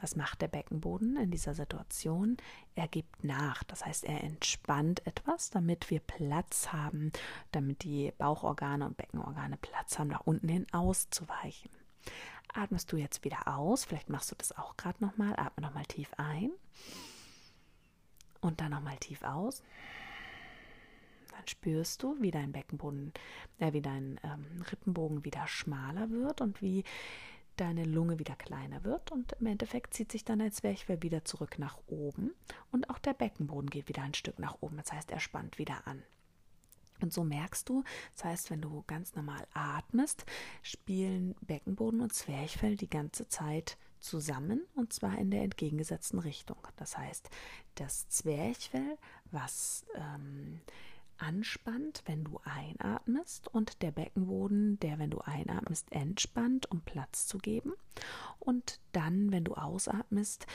Was 0.00 0.16
macht 0.16 0.42
der 0.42 0.48
Beckenboden 0.48 1.16
in 1.16 1.30
dieser 1.30 1.54
Situation? 1.54 2.36
Er 2.74 2.88
gibt 2.88 3.24
nach. 3.24 3.64
Das 3.64 3.84
heißt, 3.84 4.04
er 4.04 4.22
entspannt 4.22 5.06
etwas, 5.06 5.50
damit 5.50 5.90
wir 5.90 6.00
Platz 6.00 6.72
haben, 6.72 7.12
damit 7.52 7.82
die 7.82 8.12
Bauchorgane 8.18 8.84
und 8.86 8.96
Beckenorgane 8.96 9.56
Platz 9.56 9.98
haben, 9.98 10.08
nach 10.08 10.26
unten 10.26 10.48
hin 10.48 10.66
auszuweichen. 10.72 11.70
Atmest 12.52 12.92
du 12.92 12.96
jetzt 12.96 13.24
wieder 13.24 13.48
aus, 13.48 13.84
vielleicht 13.84 14.08
machst 14.08 14.30
du 14.30 14.34
das 14.36 14.56
auch 14.56 14.76
gerade 14.76 15.04
nochmal, 15.04 15.34
atme 15.36 15.66
nochmal 15.66 15.86
tief 15.86 16.10
ein 16.16 16.50
und 18.40 18.60
dann 18.60 18.70
nochmal 18.70 18.96
tief 18.98 19.22
aus 19.22 19.62
dann 21.36 21.46
spürst 21.46 22.02
du, 22.02 22.16
wie 22.20 22.30
dein 22.30 22.52
Beckenboden, 22.52 23.12
äh, 23.58 23.72
wie 23.72 23.82
dein 23.82 24.18
ähm, 24.24 24.62
Rippenbogen 24.70 25.24
wieder 25.24 25.46
schmaler 25.46 26.10
wird 26.10 26.40
und 26.40 26.62
wie 26.62 26.84
deine 27.56 27.84
Lunge 27.84 28.18
wieder 28.18 28.36
kleiner 28.36 28.84
wird 28.84 29.12
und 29.12 29.32
im 29.40 29.46
Endeffekt 29.46 29.94
zieht 29.94 30.12
sich 30.12 30.24
dann 30.24 30.40
als 30.40 30.56
Zwerchfell 30.56 31.02
wieder 31.02 31.24
zurück 31.24 31.58
nach 31.58 31.78
oben 31.86 32.32
und 32.72 32.90
auch 32.90 32.98
der 32.98 33.14
Beckenboden 33.14 33.70
geht 33.70 33.88
wieder 33.88 34.02
ein 34.02 34.14
Stück 34.14 34.38
nach 34.38 34.58
oben. 34.60 34.76
Das 34.76 34.92
heißt, 34.92 35.10
er 35.10 35.20
spannt 35.20 35.58
wieder 35.58 35.86
an. 35.86 36.02
Und 37.02 37.12
so 37.12 37.24
merkst 37.24 37.68
du, 37.68 37.84
das 38.14 38.24
heißt, 38.24 38.50
wenn 38.50 38.62
du 38.62 38.82
ganz 38.86 39.14
normal 39.14 39.46
atmest, 39.52 40.24
spielen 40.62 41.34
Beckenboden 41.42 42.00
und 42.00 42.14
Zwerchfell 42.14 42.76
die 42.76 42.88
ganze 42.88 43.28
Zeit 43.28 43.76
zusammen 44.00 44.62
und 44.74 44.92
zwar 44.92 45.18
in 45.18 45.30
der 45.30 45.42
entgegengesetzten 45.42 46.18
Richtung. 46.18 46.58
Das 46.76 46.96
heißt, 46.96 47.28
das 47.74 48.08
Zwerchfell, 48.08 48.98
was 49.30 49.84
ähm, 49.94 50.60
anspannt, 51.18 52.02
wenn 52.06 52.24
du 52.24 52.40
einatmest 52.44 53.48
und 53.48 53.82
der 53.82 53.90
Beckenboden, 53.90 54.78
der, 54.80 54.98
wenn 54.98 55.10
du 55.10 55.18
einatmest, 55.20 55.90
entspannt, 55.92 56.70
um 56.70 56.80
Platz 56.82 57.26
zu 57.26 57.38
geben. 57.38 57.72
Und 58.38 58.80
dann, 58.92 59.32
wenn 59.32 59.44
du 59.44 59.54
ausatmest, 59.54 60.46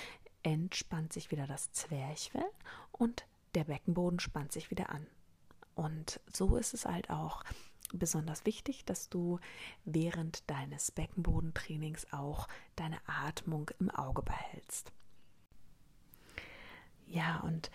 entspannt 0.44 1.14
sich 1.14 1.32
wieder 1.32 1.48
das 1.48 1.72
Zwerchfell 1.72 2.50
und 2.92 3.26
der 3.56 3.66
Beckenboden 3.66 4.20
spannt 4.20 4.52
sich 4.52 4.72
wieder 4.72 4.90
an. 4.90 5.06
Und 5.76 6.20
so 6.32 6.58
ist 6.58 6.74
es 6.74 6.86
halt 6.86 7.10
auch 7.10 7.44
besonders 7.94 8.46
wichtig, 8.46 8.86
dass 8.86 9.10
du 9.10 9.40
während 9.86 10.50
deines 10.50 10.92
Beckenbodentrainings 10.92 12.12
auch 12.14 12.48
deine 12.76 12.98
Atmung 13.06 13.70
im 13.80 13.90
Auge 13.90 14.22
behältst. 14.22 14.92
Ja, 17.08 17.40
und 17.42 17.70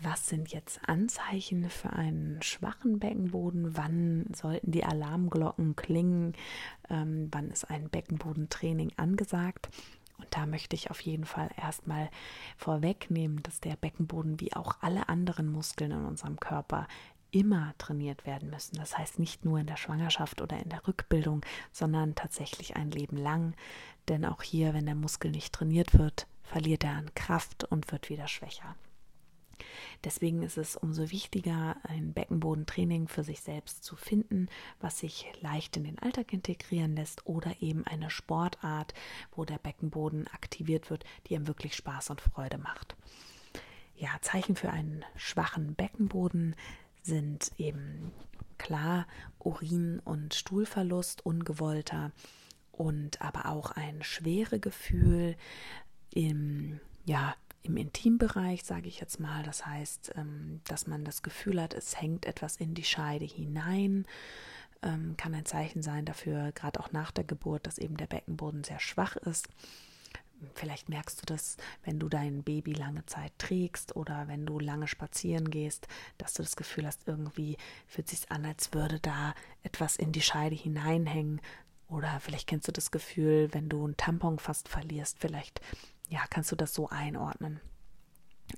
was 0.00 0.26
sind 0.28 0.52
jetzt 0.52 0.80
Anzeichen 0.88 1.68
für 1.68 1.90
einen 1.90 2.40
schwachen 2.42 2.98
Beckenboden? 2.98 3.76
Wann 3.76 4.26
sollten 4.34 4.70
die 4.70 4.84
Alarmglocken 4.84 5.76
klingen? 5.76 6.34
Ähm, 6.88 7.28
wann 7.30 7.50
ist 7.50 7.70
ein 7.70 7.88
Beckenbodentraining 7.88 8.92
angesagt? 8.96 9.68
Und 10.18 10.28
da 10.30 10.46
möchte 10.46 10.76
ich 10.76 10.90
auf 10.90 11.00
jeden 11.00 11.24
Fall 11.24 11.50
erstmal 11.56 12.08
vorwegnehmen, 12.56 13.42
dass 13.42 13.60
der 13.60 13.76
Beckenboden 13.76 14.40
wie 14.40 14.52
auch 14.54 14.76
alle 14.80 15.08
anderen 15.08 15.50
Muskeln 15.50 15.90
in 15.90 16.04
unserem 16.04 16.38
Körper 16.38 16.86
immer 17.32 17.74
trainiert 17.78 18.26
werden 18.26 18.50
müssen. 18.50 18.76
Das 18.76 18.96
heißt 18.96 19.18
nicht 19.18 19.44
nur 19.44 19.58
in 19.58 19.66
der 19.66 19.76
Schwangerschaft 19.76 20.40
oder 20.40 20.58
in 20.58 20.68
der 20.68 20.86
Rückbildung, 20.86 21.44
sondern 21.72 22.14
tatsächlich 22.14 22.76
ein 22.76 22.90
Leben 22.90 23.16
lang. 23.16 23.54
Denn 24.08 24.24
auch 24.24 24.42
hier, 24.42 24.74
wenn 24.74 24.86
der 24.86 24.94
Muskel 24.94 25.30
nicht 25.30 25.52
trainiert 25.52 25.98
wird, 25.98 26.26
verliert 26.42 26.84
er 26.84 26.92
an 26.92 27.14
Kraft 27.14 27.64
und 27.64 27.90
wird 27.90 28.10
wieder 28.10 28.28
schwächer. 28.28 28.76
Deswegen 30.04 30.42
ist 30.42 30.58
es 30.58 30.76
umso 30.76 31.10
wichtiger, 31.10 31.76
ein 31.84 32.12
Beckenbodentraining 32.12 33.08
für 33.08 33.24
sich 33.24 33.40
selbst 33.40 33.84
zu 33.84 33.96
finden, 33.96 34.48
was 34.80 34.98
sich 34.98 35.26
leicht 35.40 35.76
in 35.76 35.84
den 35.84 35.98
Alltag 35.98 36.32
integrieren 36.32 36.96
lässt 36.96 37.26
oder 37.26 37.54
eben 37.60 37.86
eine 37.86 38.10
Sportart, 38.10 38.94
wo 39.34 39.44
der 39.44 39.58
Beckenboden 39.58 40.26
aktiviert 40.28 40.90
wird, 40.90 41.04
die 41.26 41.34
ihm 41.34 41.46
wirklich 41.46 41.74
Spaß 41.74 42.10
und 42.10 42.20
Freude 42.20 42.58
macht. 42.58 42.96
Ja, 43.96 44.10
Zeichen 44.20 44.56
für 44.56 44.70
einen 44.70 45.04
schwachen 45.16 45.74
Beckenboden 45.74 46.56
sind 47.02 47.52
eben 47.58 48.12
klar 48.58 49.06
Urin- 49.38 50.00
und 50.04 50.34
Stuhlverlust, 50.34 51.26
ungewollter 51.26 52.12
und 52.70 53.20
aber 53.20 53.46
auch 53.46 53.72
ein 53.72 54.02
schwere 54.02 54.58
Gefühl 54.58 55.36
im 56.14 56.80
ja, 57.04 57.34
im 57.62 57.76
Intimbereich, 57.76 58.64
sage 58.64 58.88
ich 58.88 59.00
jetzt 59.00 59.20
mal. 59.20 59.42
Das 59.42 59.66
heißt, 59.66 60.12
ähm, 60.16 60.60
dass 60.64 60.86
man 60.86 61.04
das 61.04 61.22
Gefühl 61.22 61.60
hat, 61.60 61.74
es 61.74 62.00
hängt 62.00 62.26
etwas 62.26 62.56
in 62.56 62.74
die 62.74 62.84
Scheide 62.84 63.24
hinein. 63.24 64.06
Ähm, 64.82 65.16
kann 65.16 65.34
ein 65.34 65.46
Zeichen 65.46 65.82
sein 65.82 66.04
dafür, 66.04 66.52
gerade 66.52 66.80
auch 66.80 66.90
nach 66.92 67.12
der 67.12 67.24
Geburt, 67.24 67.66
dass 67.66 67.78
eben 67.78 67.96
der 67.96 68.08
Beckenboden 68.08 68.64
sehr 68.64 68.80
schwach 68.80 69.16
ist. 69.16 69.48
Vielleicht 70.54 70.88
merkst 70.88 71.22
du 71.22 71.26
das, 71.26 71.56
wenn 71.84 72.00
du 72.00 72.08
dein 72.08 72.42
Baby 72.42 72.72
lange 72.72 73.06
Zeit 73.06 73.32
trägst 73.38 73.94
oder 73.94 74.26
wenn 74.26 74.44
du 74.44 74.58
lange 74.58 74.88
spazieren 74.88 75.50
gehst, 75.50 75.86
dass 76.18 76.34
du 76.34 76.42
das 76.42 76.56
Gefühl 76.56 76.86
hast, 76.86 77.06
irgendwie 77.06 77.56
fühlt 77.86 78.12
es 78.12 78.22
sich 78.22 78.32
an, 78.32 78.44
als 78.44 78.72
würde 78.72 78.98
da 78.98 79.34
etwas 79.62 79.96
in 79.96 80.10
die 80.10 80.20
Scheide 80.20 80.56
hineinhängen. 80.56 81.40
Oder 81.88 82.18
vielleicht 82.20 82.48
kennst 82.48 82.66
du 82.66 82.72
das 82.72 82.90
Gefühl, 82.90 83.50
wenn 83.52 83.68
du 83.68 83.84
einen 83.84 83.96
Tampon 83.96 84.38
fast 84.38 84.68
verlierst, 84.68 85.18
vielleicht 85.20 85.60
ja, 86.12 86.20
kannst 86.28 86.52
du 86.52 86.56
das 86.56 86.74
so 86.74 86.90
einordnen. 86.90 87.60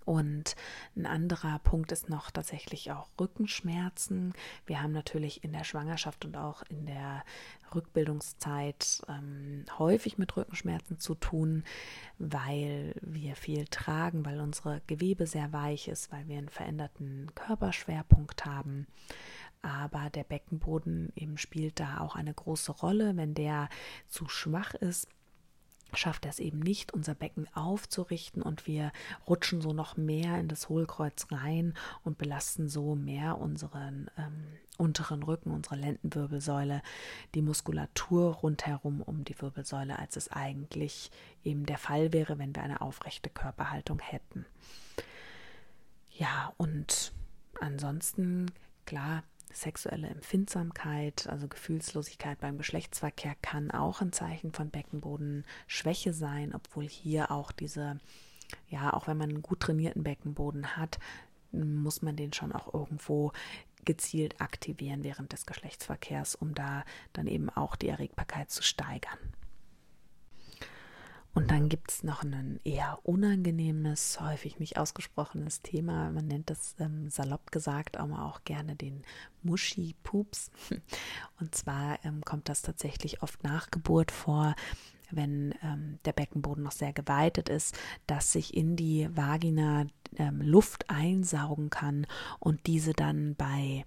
Und 0.04 0.56
ein 0.96 1.06
anderer 1.06 1.60
Punkt 1.60 1.92
ist 1.92 2.08
noch 2.08 2.32
tatsächlich 2.32 2.90
auch 2.90 3.08
Rückenschmerzen. 3.20 4.32
Wir 4.66 4.82
haben 4.82 4.90
natürlich 4.90 5.44
in 5.44 5.52
der 5.52 5.62
Schwangerschaft 5.62 6.24
und 6.24 6.36
auch 6.36 6.64
in 6.68 6.86
der 6.86 7.22
Rückbildungszeit 7.72 9.02
ähm, 9.08 9.64
häufig 9.78 10.18
mit 10.18 10.36
Rückenschmerzen 10.36 10.98
zu 10.98 11.14
tun, 11.14 11.62
weil 12.18 12.96
wir 13.02 13.36
viel 13.36 13.66
tragen, 13.66 14.24
weil 14.24 14.40
unsere 14.40 14.82
Gewebe 14.88 15.28
sehr 15.28 15.52
weich 15.52 15.86
ist, 15.86 16.10
weil 16.10 16.26
wir 16.26 16.38
einen 16.38 16.48
veränderten 16.48 17.30
Körperschwerpunkt 17.36 18.46
haben. 18.46 18.88
Aber 19.62 20.10
der 20.10 20.24
Beckenboden 20.24 21.12
eben 21.14 21.38
spielt 21.38 21.78
da 21.78 22.00
auch 22.00 22.16
eine 22.16 22.34
große 22.34 22.72
Rolle. 22.72 23.16
Wenn 23.16 23.34
der 23.34 23.68
zu 24.08 24.28
schwach 24.28 24.74
ist, 24.74 25.08
schafft 25.96 26.26
es 26.26 26.38
eben 26.38 26.58
nicht, 26.58 26.92
unser 26.92 27.14
Becken 27.14 27.48
aufzurichten 27.54 28.42
und 28.42 28.66
wir 28.66 28.92
rutschen 29.26 29.60
so 29.60 29.72
noch 29.72 29.96
mehr 29.96 30.38
in 30.38 30.48
das 30.48 30.68
Hohlkreuz 30.68 31.26
rein 31.30 31.74
und 32.02 32.18
belasten 32.18 32.68
so 32.68 32.94
mehr 32.94 33.38
unseren 33.38 34.10
ähm, 34.18 34.44
unteren 34.76 35.22
Rücken, 35.22 35.50
unsere 35.50 35.76
Lendenwirbelsäule, 35.76 36.82
die 37.34 37.42
Muskulatur 37.42 38.34
rundherum 38.34 39.02
um 39.02 39.24
die 39.24 39.40
Wirbelsäule, 39.40 39.98
als 39.98 40.16
es 40.16 40.30
eigentlich 40.30 41.10
eben 41.42 41.66
der 41.66 41.78
Fall 41.78 42.12
wäre, 42.12 42.38
wenn 42.38 42.54
wir 42.54 42.62
eine 42.62 42.80
aufrechte 42.80 43.30
Körperhaltung 43.30 44.00
hätten. 44.00 44.46
Ja, 46.10 46.52
und 46.56 47.12
ansonsten, 47.60 48.50
klar, 48.86 49.22
Sexuelle 49.54 50.08
Empfindsamkeit, 50.08 51.28
also 51.28 51.48
Gefühlslosigkeit 51.48 52.40
beim 52.40 52.58
Geschlechtsverkehr, 52.58 53.34
kann 53.40 53.70
auch 53.70 54.00
ein 54.00 54.12
Zeichen 54.12 54.52
von 54.52 54.70
Beckenbodenschwäche 54.70 56.12
sein, 56.12 56.54
obwohl 56.54 56.88
hier 56.88 57.30
auch 57.30 57.52
diese, 57.52 57.98
ja, 58.68 58.92
auch 58.92 59.06
wenn 59.06 59.16
man 59.16 59.30
einen 59.30 59.42
gut 59.42 59.60
trainierten 59.60 60.02
Beckenboden 60.02 60.76
hat, 60.76 60.98
muss 61.52 62.02
man 62.02 62.16
den 62.16 62.32
schon 62.32 62.52
auch 62.52 62.74
irgendwo 62.74 63.32
gezielt 63.84 64.40
aktivieren 64.40 65.04
während 65.04 65.32
des 65.32 65.46
Geschlechtsverkehrs, 65.46 66.34
um 66.34 66.54
da 66.54 66.84
dann 67.12 67.26
eben 67.26 67.48
auch 67.48 67.76
die 67.76 67.88
Erregbarkeit 67.88 68.50
zu 68.50 68.62
steigern. 68.62 69.18
Und 71.34 71.50
dann 71.50 71.68
gibt 71.68 71.90
es 71.90 72.04
noch 72.04 72.22
ein 72.22 72.60
eher 72.62 73.00
unangenehmes, 73.02 74.20
häufig 74.20 74.60
nicht 74.60 74.78
ausgesprochenes 74.78 75.62
Thema. 75.62 76.10
Man 76.12 76.28
nennt 76.28 76.48
das 76.48 76.76
ähm, 76.78 77.10
salopp 77.10 77.50
gesagt 77.50 77.96
aber 77.96 78.24
auch 78.24 78.44
gerne 78.44 78.76
den 78.76 79.02
Muschi-Pups. 79.42 80.52
Und 81.40 81.54
zwar 81.54 81.98
ähm, 82.04 82.24
kommt 82.24 82.48
das 82.48 82.62
tatsächlich 82.62 83.22
oft 83.22 83.42
nach 83.42 83.70
Geburt 83.72 84.12
vor, 84.12 84.54
wenn 85.10 85.54
ähm, 85.62 85.98
der 86.04 86.12
Beckenboden 86.12 86.62
noch 86.62 86.72
sehr 86.72 86.92
geweitet 86.92 87.48
ist, 87.48 87.76
dass 88.06 88.32
sich 88.32 88.56
in 88.56 88.76
die 88.76 89.08
Vagina 89.14 89.86
ähm, 90.16 90.40
Luft 90.40 90.88
einsaugen 90.88 91.68
kann 91.68 92.06
und 92.38 92.66
diese 92.66 92.92
dann 92.92 93.34
bei 93.34 93.84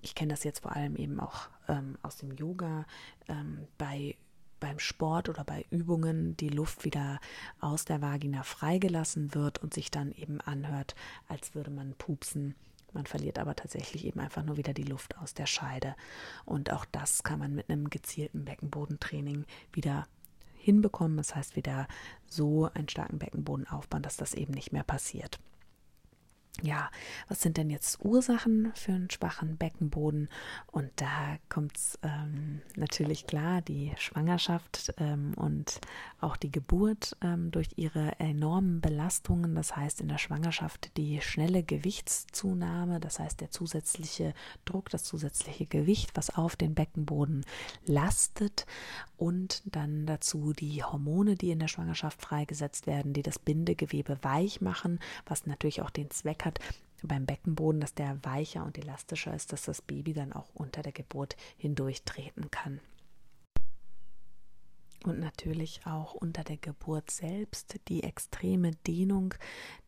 ich 0.00 0.14
kenne 0.14 0.32
das 0.32 0.44
jetzt 0.44 0.60
vor 0.60 0.76
allem 0.76 0.94
eben 0.94 1.18
auch 1.18 1.48
ähm, 1.66 1.98
aus 2.02 2.16
dem 2.16 2.30
Yoga, 2.32 2.86
ähm, 3.26 3.66
bei 3.78 4.16
beim 4.60 4.78
Sport 4.78 5.28
oder 5.28 5.44
bei 5.44 5.64
Übungen 5.70 6.36
die 6.36 6.48
Luft 6.48 6.84
wieder 6.84 7.20
aus 7.60 7.84
der 7.84 8.00
Vagina 8.00 8.42
freigelassen 8.42 9.34
wird 9.34 9.58
und 9.58 9.74
sich 9.74 9.90
dann 9.90 10.12
eben 10.12 10.40
anhört, 10.40 10.94
als 11.28 11.54
würde 11.54 11.70
man 11.70 11.94
pupsen. 11.94 12.54
Man 12.92 13.06
verliert 13.06 13.38
aber 13.38 13.54
tatsächlich 13.54 14.06
eben 14.06 14.20
einfach 14.20 14.42
nur 14.42 14.56
wieder 14.56 14.72
die 14.72 14.84
Luft 14.84 15.18
aus 15.18 15.34
der 15.34 15.46
Scheide. 15.46 15.94
Und 16.44 16.72
auch 16.72 16.84
das 16.86 17.22
kann 17.22 17.38
man 17.38 17.54
mit 17.54 17.68
einem 17.68 17.90
gezielten 17.90 18.44
Beckenbodentraining 18.44 19.44
wieder 19.72 20.06
hinbekommen. 20.56 21.16
Das 21.16 21.34
heißt, 21.34 21.54
wieder 21.54 21.86
so 22.26 22.70
einen 22.72 22.88
starken 22.88 23.18
Beckenboden 23.18 23.66
aufbauen, 23.66 24.02
dass 24.02 24.16
das 24.16 24.34
eben 24.34 24.54
nicht 24.54 24.72
mehr 24.72 24.84
passiert 24.84 25.38
ja, 26.62 26.90
was 27.28 27.40
sind 27.40 27.56
denn 27.56 27.70
jetzt 27.70 28.04
Ursachen 28.04 28.72
für 28.74 28.92
einen 28.92 29.10
schwachen 29.10 29.56
Beckenboden? 29.56 30.28
Und 30.66 30.90
da 30.96 31.36
kommt 31.48 31.76
es 31.76 31.98
ähm, 32.02 32.62
natürlich 32.74 33.26
klar, 33.26 33.62
die 33.62 33.92
Schwangerschaft 33.96 34.92
ähm, 34.98 35.34
und 35.36 35.80
auch 36.20 36.36
die 36.36 36.50
Geburt 36.50 37.16
ähm, 37.22 37.52
durch 37.52 37.68
ihre 37.76 38.18
enormen 38.18 38.80
Belastungen. 38.80 39.54
Das 39.54 39.76
heißt, 39.76 40.00
in 40.00 40.08
der 40.08 40.18
Schwangerschaft 40.18 40.96
die 40.96 41.20
schnelle 41.20 41.62
Gewichtszunahme, 41.62 42.98
das 42.98 43.20
heißt 43.20 43.40
der 43.40 43.50
zusätzliche 43.50 44.34
Druck, 44.64 44.90
das 44.90 45.04
zusätzliche 45.04 45.66
Gewicht, 45.66 46.10
was 46.14 46.30
auf 46.30 46.56
den 46.56 46.74
Beckenboden 46.74 47.46
lastet. 47.86 48.66
Und 49.16 49.62
dann 49.64 50.06
dazu 50.06 50.52
die 50.52 50.82
Hormone, 50.82 51.36
die 51.36 51.50
in 51.50 51.60
der 51.60 51.68
Schwangerschaft 51.68 52.20
freigesetzt 52.20 52.86
werden, 52.88 53.12
die 53.12 53.22
das 53.22 53.38
Bindegewebe 53.38 54.18
weich 54.22 54.60
machen, 54.60 54.98
was 55.26 55.46
natürlich 55.46 55.82
auch 55.82 55.90
den 55.90 56.10
Zweck 56.10 56.37
hat, 56.44 56.60
hat 57.02 57.08
beim 57.08 57.26
Beckenboden, 57.26 57.80
dass 57.80 57.94
der 57.94 58.18
weicher 58.24 58.64
und 58.64 58.78
elastischer 58.78 59.34
ist, 59.34 59.52
dass 59.52 59.62
das 59.62 59.82
Baby 59.82 60.12
dann 60.12 60.32
auch 60.32 60.48
unter 60.54 60.82
der 60.82 60.92
Geburt 60.92 61.36
hindurch 61.56 62.02
treten 62.02 62.50
kann. 62.50 62.80
Und 65.04 65.20
natürlich 65.20 65.86
auch 65.86 66.14
unter 66.14 66.42
der 66.42 66.56
Geburt 66.56 67.12
selbst 67.12 67.78
die 67.86 68.02
extreme 68.02 68.72
Dehnung 68.72 69.32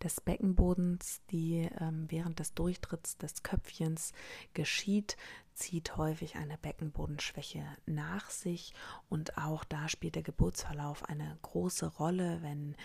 des 0.01 0.21
Beckenbodens, 0.21 1.21
die 1.33 1.69
ähm, 1.81 2.07
während 2.09 2.39
des 2.39 2.55
Durchtritts 2.55 3.19
des 3.19 3.43
Köpfchens 3.43 4.13
geschieht, 4.55 5.17
zieht 5.53 5.97
häufig 5.97 6.37
eine 6.37 6.57
Beckenbodenschwäche 6.59 7.65
nach 7.87 8.31
sich. 8.31 8.73
Und 9.09 9.37
auch 9.37 9.65
da 9.65 9.89
spielt 9.89 10.15
der 10.15 10.23
Geburtsverlauf 10.23 11.05
eine 11.05 11.37
große 11.43 11.87
Rolle, 11.87 12.41
wenn 12.43 12.77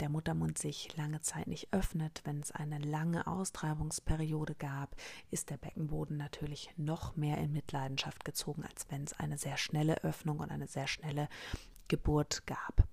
der 0.00 0.08
Muttermund 0.08 0.58
sich 0.58 0.96
lange 0.96 1.20
Zeit 1.20 1.46
nicht 1.46 1.72
öffnet, 1.72 2.20
wenn 2.24 2.40
es 2.40 2.52
eine 2.52 2.78
lange 2.78 3.26
Austreibungsperiode 3.26 4.54
gab, 4.54 4.94
ist 5.30 5.50
der 5.50 5.56
Beckenboden 5.56 6.16
natürlich 6.16 6.70
noch 6.76 7.16
mehr 7.16 7.38
in 7.38 7.52
Mitleidenschaft 7.52 8.24
gezogen, 8.24 8.64
als 8.64 8.86
wenn 8.90 9.04
es 9.04 9.12
eine 9.14 9.38
sehr 9.38 9.56
schnelle 9.56 10.02
Öffnung 10.04 10.40
und 10.40 10.50
eine 10.50 10.66
sehr 10.66 10.86
schnelle 10.86 11.28
Geburt 11.88 12.46
gab. 12.46 12.86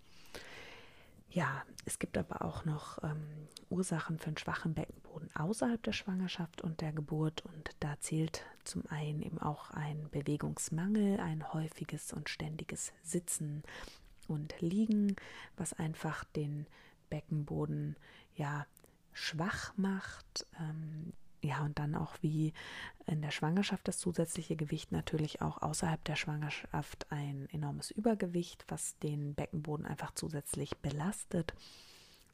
Ja, 1.34 1.64
es 1.86 1.98
gibt 1.98 2.16
aber 2.16 2.44
auch 2.44 2.64
noch 2.64 3.02
ähm, 3.04 3.48
Ursachen 3.72 4.20
für 4.20 4.28
einen 4.28 4.38
schwachen 4.38 4.76
Beckenboden 4.76 5.36
außerhalb 5.36 5.82
der 5.82 5.92
Schwangerschaft 5.92 6.62
und 6.62 6.80
der 6.82 6.94
Geburt. 6.94 7.44
Und 7.44 7.72
da 7.80 8.00
zählt 8.00 8.46
zum 8.64 8.86
einen 8.90 9.24
eben 9.24 9.40
auch 9.40 9.72
ein 9.72 10.10
Bewegungsmangel, 10.12 11.20
ein 11.20 11.52
häufiges 11.52 12.14
und 12.14 12.30
ständiges 12.30 12.94
Sitzen 13.02 13.64
und 14.28 14.62
Liegen, 14.62 15.16
was 15.58 15.74
einfach 15.74 16.24
den 16.24 16.68
Beckenboden 17.14 17.96
ja 18.36 18.66
schwach 19.12 19.78
macht. 19.78 20.48
Ähm, 20.60 21.14
ja, 21.44 21.64
und 21.64 21.78
dann 21.78 21.94
auch 21.94 22.16
wie 22.22 22.54
in 23.06 23.22
der 23.22 23.30
Schwangerschaft 23.30 23.88
das 23.88 24.00
zusätzliche 24.00 24.56
Gewicht 24.56 24.92
natürlich 24.92 25.44
auch 25.44 25.62
außerhalb 25.62 26.04
der 26.06 26.16
Schwangerschaft 26.16 27.06
ein 27.12 27.48
enormes 27.52 27.92
Übergewicht, 27.92 28.66
was 28.68 28.98
den 28.98 29.36
Beckenboden 29.36 29.86
einfach 29.86 30.12
zusätzlich 30.16 30.76
belastet. 30.78 31.54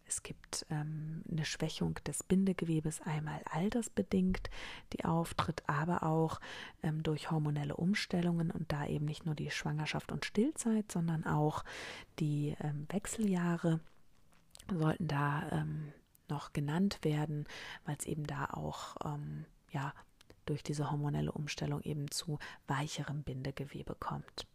Es 0.08 0.24
gibt 0.24 0.66
ähm, 0.70 1.24
eine 1.30 1.44
Schwächung 1.44 1.96
des 2.08 2.24
Bindegewebes, 2.24 3.02
einmal 3.02 3.42
altersbedingt, 3.52 4.50
die 4.94 5.04
auftritt, 5.04 5.62
aber 5.68 6.04
auch 6.04 6.40
ähm, 6.84 7.04
durch 7.04 7.30
hormonelle 7.32 7.76
Umstellungen 7.76 8.50
und 8.50 8.72
da 8.72 8.88
eben 8.88 9.06
nicht 9.06 9.26
nur 9.26 9.36
die 9.36 9.52
Schwangerschaft 9.52 10.14
und 10.14 10.26
Stillzeit, 10.26 10.90
sondern 10.90 11.26
auch 11.26 11.66
die 12.20 12.56
ähm, 12.62 12.88
Wechseljahre 12.90 13.82
sollten 14.78 15.08
da 15.08 15.50
ähm, 15.52 15.94
noch 16.28 16.54
genannt 16.54 17.00
werden, 17.02 17.46
weil 17.86 17.96
es 17.98 18.06
eben 18.06 18.26
da 18.28 18.46
auch 18.46 18.96
ähm, 19.04 19.46
ja 19.72 19.94
durch 20.46 20.64
diese 20.64 20.92
hormonelle 20.92 21.32
Umstellung 21.32 21.82
eben 21.82 22.10
zu 22.12 22.40
weicherem 22.68 23.24
Bindegewebe 23.24 23.96
kommt. 23.96 24.48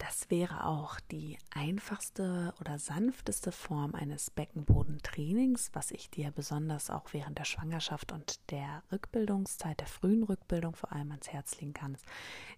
Das 0.00 0.30
wäre 0.30 0.64
auch 0.64 0.98
die 0.98 1.36
einfachste 1.50 2.54
oder 2.58 2.78
sanfteste 2.78 3.52
Form 3.52 3.94
eines 3.94 4.30
Beckenbodentrainings, 4.30 5.70
was 5.74 5.90
ich 5.90 6.08
dir 6.08 6.30
besonders 6.30 6.88
auch 6.88 7.12
während 7.12 7.38
der 7.38 7.44
Schwangerschaft 7.44 8.10
und 8.10 8.50
der 8.50 8.82
Rückbildungszeit, 8.90 9.78
der 9.78 9.86
frühen 9.86 10.22
Rückbildung 10.22 10.74
vor 10.74 10.90
allem 10.92 11.10
ans 11.10 11.28
Herz 11.28 11.60
legen 11.60 11.74
kann, 11.74 11.98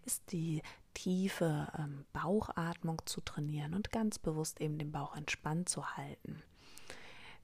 ist 0.05 0.31
die 0.31 0.63
tiefe 0.95 1.67
ähm, 1.77 2.05
Bauchatmung 2.13 3.03
zu 3.07 3.21
trainieren 3.21 3.75
und 3.75 3.91
ganz 3.91 4.21
bewusst 4.21 4.61
eben 4.61 4.79
den 4.79 4.93
Bauch 4.93 5.17
entspannt 5.17 5.69
zu 5.69 5.97
halten. 5.97 6.45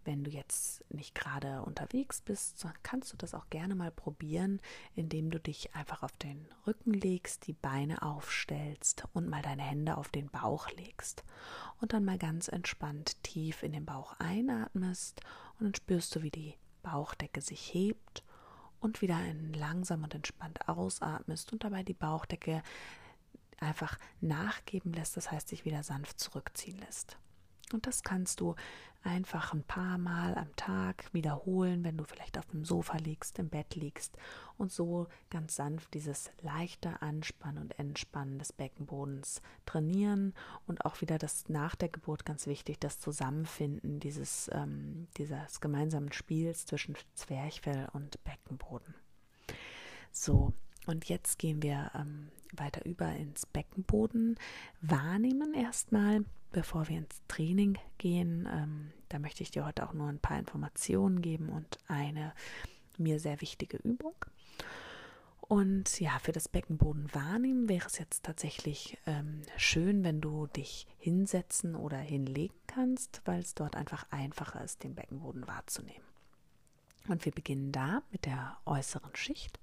Wenn 0.08 0.24
du 0.24 0.30
jetzt 0.30 0.82
nicht 0.90 1.14
gerade 1.14 1.60
unterwegs 1.60 2.22
bist, 2.22 2.66
kannst 2.82 3.12
du 3.12 3.18
das 3.18 3.34
auch 3.34 3.50
gerne 3.50 3.74
mal 3.74 3.90
probieren, 3.90 4.58
indem 4.96 5.30
du 5.30 5.38
dich 5.38 5.74
einfach 5.74 6.02
auf 6.02 6.12
den 6.12 6.48
Rücken 6.66 6.94
legst, 6.94 7.46
die 7.46 7.52
Beine 7.52 8.00
aufstellst 8.00 9.04
und 9.12 9.28
mal 9.28 9.42
deine 9.42 9.60
Hände 9.60 9.98
auf 9.98 10.08
den 10.08 10.30
Bauch 10.30 10.70
legst. 10.70 11.24
Und 11.82 11.92
dann 11.92 12.06
mal 12.06 12.16
ganz 12.16 12.48
entspannt 12.48 13.22
tief 13.22 13.62
in 13.62 13.72
den 13.72 13.84
Bauch 13.84 14.14
einatmest 14.18 15.20
und 15.58 15.66
dann 15.66 15.74
spürst 15.74 16.16
du, 16.16 16.22
wie 16.22 16.30
die 16.30 16.54
Bauchdecke 16.82 17.42
sich 17.42 17.74
hebt 17.74 18.24
und 18.80 19.02
wieder 19.02 19.20
langsam 19.52 20.04
und 20.04 20.14
entspannt 20.14 20.70
ausatmest 20.70 21.52
und 21.52 21.64
dabei 21.64 21.82
die 21.82 21.92
Bauchdecke 21.92 22.62
einfach 23.60 23.98
nachgeben 24.22 24.94
lässt, 24.94 25.18
das 25.18 25.30
heißt 25.30 25.48
sich 25.48 25.66
wieder 25.66 25.82
sanft 25.82 26.18
zurückziehen 26.18 26.78
lässt. 26.78 27.18
Und 27.74 27.86
das 27.86 28.02
kannst 28.02 28.40
du 28.40 28.54
einfach 29.02 29.52
ein 29.52 29.62
paar 29.62 29.96
Mal 29.98 30.36
am 30.36 30.54
Tag 30.56 31.12
wiederholen, 31.12 31.84
wenn 31.84 31.96
du 31.96 32.04
vielleicht 32.04 32.36
auf 32.36 32.46
dem 32.46 32.64
Sofa 32.64 32.98
liegst, 32.98 33.38
im 33.38 33.48
Bett 33.48 33.74
liegst 33.74 34.16
und 34.56 34.72
so 34.72 35.06
ganz 35.30 35.54
sanft 35.54 35.94
dieses 35.94 36.30
leichte 36.42 37.00
Anspannen 37.00 37.62
und 37.62 37.78
Entspannen 37.78 38.38
des 38.38 38.52
Beckenbodens 38.52 39.40
trainieren 39.66 40.34
und 40.66 40.84
auch 40.84 41.00
wieder 41.00 41.18
das 41.18 41.48
nach 41.48 41.74
der 41.76 41.88
Geburt 41.88 42.24
ganz 42.24 42.46
wichtig, 42.46 42.80
das 42.80 42.98
Zusammenfinden 42.98 44.00
dieses, 44.00 44.50
ähm, 44.52 45.06
dieses 45.16 45.60
gemeinsamen 45.60 46.12
Spiels 46.12 46.66
zwischen 46.66 46.96
Zwerchfell 47.14 47.88
und 47.92 48.22
Beckenboden. 48.24 48.94
So, 50.10 50.52
und 50.88 51.08
jetzt 51.08 51.38
gehen 51.38 51.62
wir 51.62 51.90
ähm, 51.94 52.28
weiter 52.52 52.84
über 52.84 53.12
ins 53.12 53.46
Beckenboden 53.46 54.36
wahrnehmen 54.80 55.54
erstmal 55.54 56.24
bevor 56.52 56.88
wir 56.88 56.98
ins 56.98 57.22
Training 57.28 57.78
gehen, 57.98 58.48
ähm, 58.50 58.92
da 59.08 59.18
möchte 59.18 59.42
ich 59.42 59.50
dir 59.50 59.66
heute 59.66 59.86
auch 59.88 59.92
nur 59.92 60.08
ein 60.08 60.18
paar 60.18 60.38
Informationen 60.38 61.20
geben 61.22 61.48
und 61.48 61.78
eine 61.88 62.32
mir 62.96 63.20
sehr 63.20 63.40
wichtige 63.40 63.76
Übung. 63.78 64.14
Und 65.40 65.98
ja, 66.00 66.18
für 66.18 66.32
das 66.32 66.48
Beckenboden 66.48 67.12
wahrnehmen 67.14 67.68
wäre 67.70 67.86
es 67.86 67.98
jetzt 67.98 68.24
tatsächlich 68.24 68.98
ähm, 69.06 69.40
schön, 69.56 70.04
wenn 70.04 70.20
du 70.20 70.46
dich 70.46 70.86
hinsetzen 70.98 71.74
oder 71.74 71.96
hinlegen 71.96 72.54
kannst, 72.66 73.22
weil 73.24 73.40
es 73.40 73.54
dort 73.54 73.74
einfach 73.74 74.04
einfacher 74.10 74.62
ist, 74.62 74.84
den 74.84 74.94
Beckenboden 74.94 75.46
wahrzunehmen. 75.46 76.06
Und 77.08 77.24
wir 77.24 77.32
beginnen 77.32 77.72
da 77.72 78.02
mit 78.10 78.26
der 78.26 78.58
äußeren 78.66 79.16
Schicht. 79.16 79.58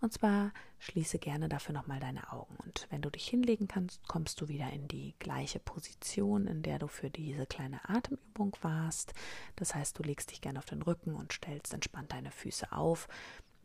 Und 0.00 0.12
zwar 0.12 0.52
schließe 0.78 1.18
gerne 1.18 1.48
dafür 1.48 1.74
nochmal 1.74 2.00
deine 2.00 2.32
Augen. 2.32 2.56
Und 2.64 2.86
wenn 2.90 3.02
du 3.02 3.10
dich 3.10 3.28
hinlegen 3.28 3.68
kannst, 3.68 4.06
kommst 4.08 4.40
du 4.40 4.48
wieder 4.48 4.70
in 4.70 4.88
die 4.88 5.14
gleiche 5.18 5.58
Position, 5.58 6.46
in 6.46 6.62
der 6.62 6.78
du 6.78 6.88
für 6.88 7.10
diese 7.10 7.46
kleine 7.46 7.86
Atemübung 7.88 8.56
warst. 8.62 9.12
Das 9.56 9.74
heißt, 9.74 9.98
du 9.98 10.02
legst 10.02 10.30
dich 10.30 10.40
gerne 10.40 10.58
auf 10.58 10.64
den 10.64 10.82
Rücken 10.82 11.14
und 11.14 11.32
stellst 11.32 11.74
entspannt 11.74 12.12
deine 12.12 12.30
Füße 12.30 12.72
auf. 12.72 13.08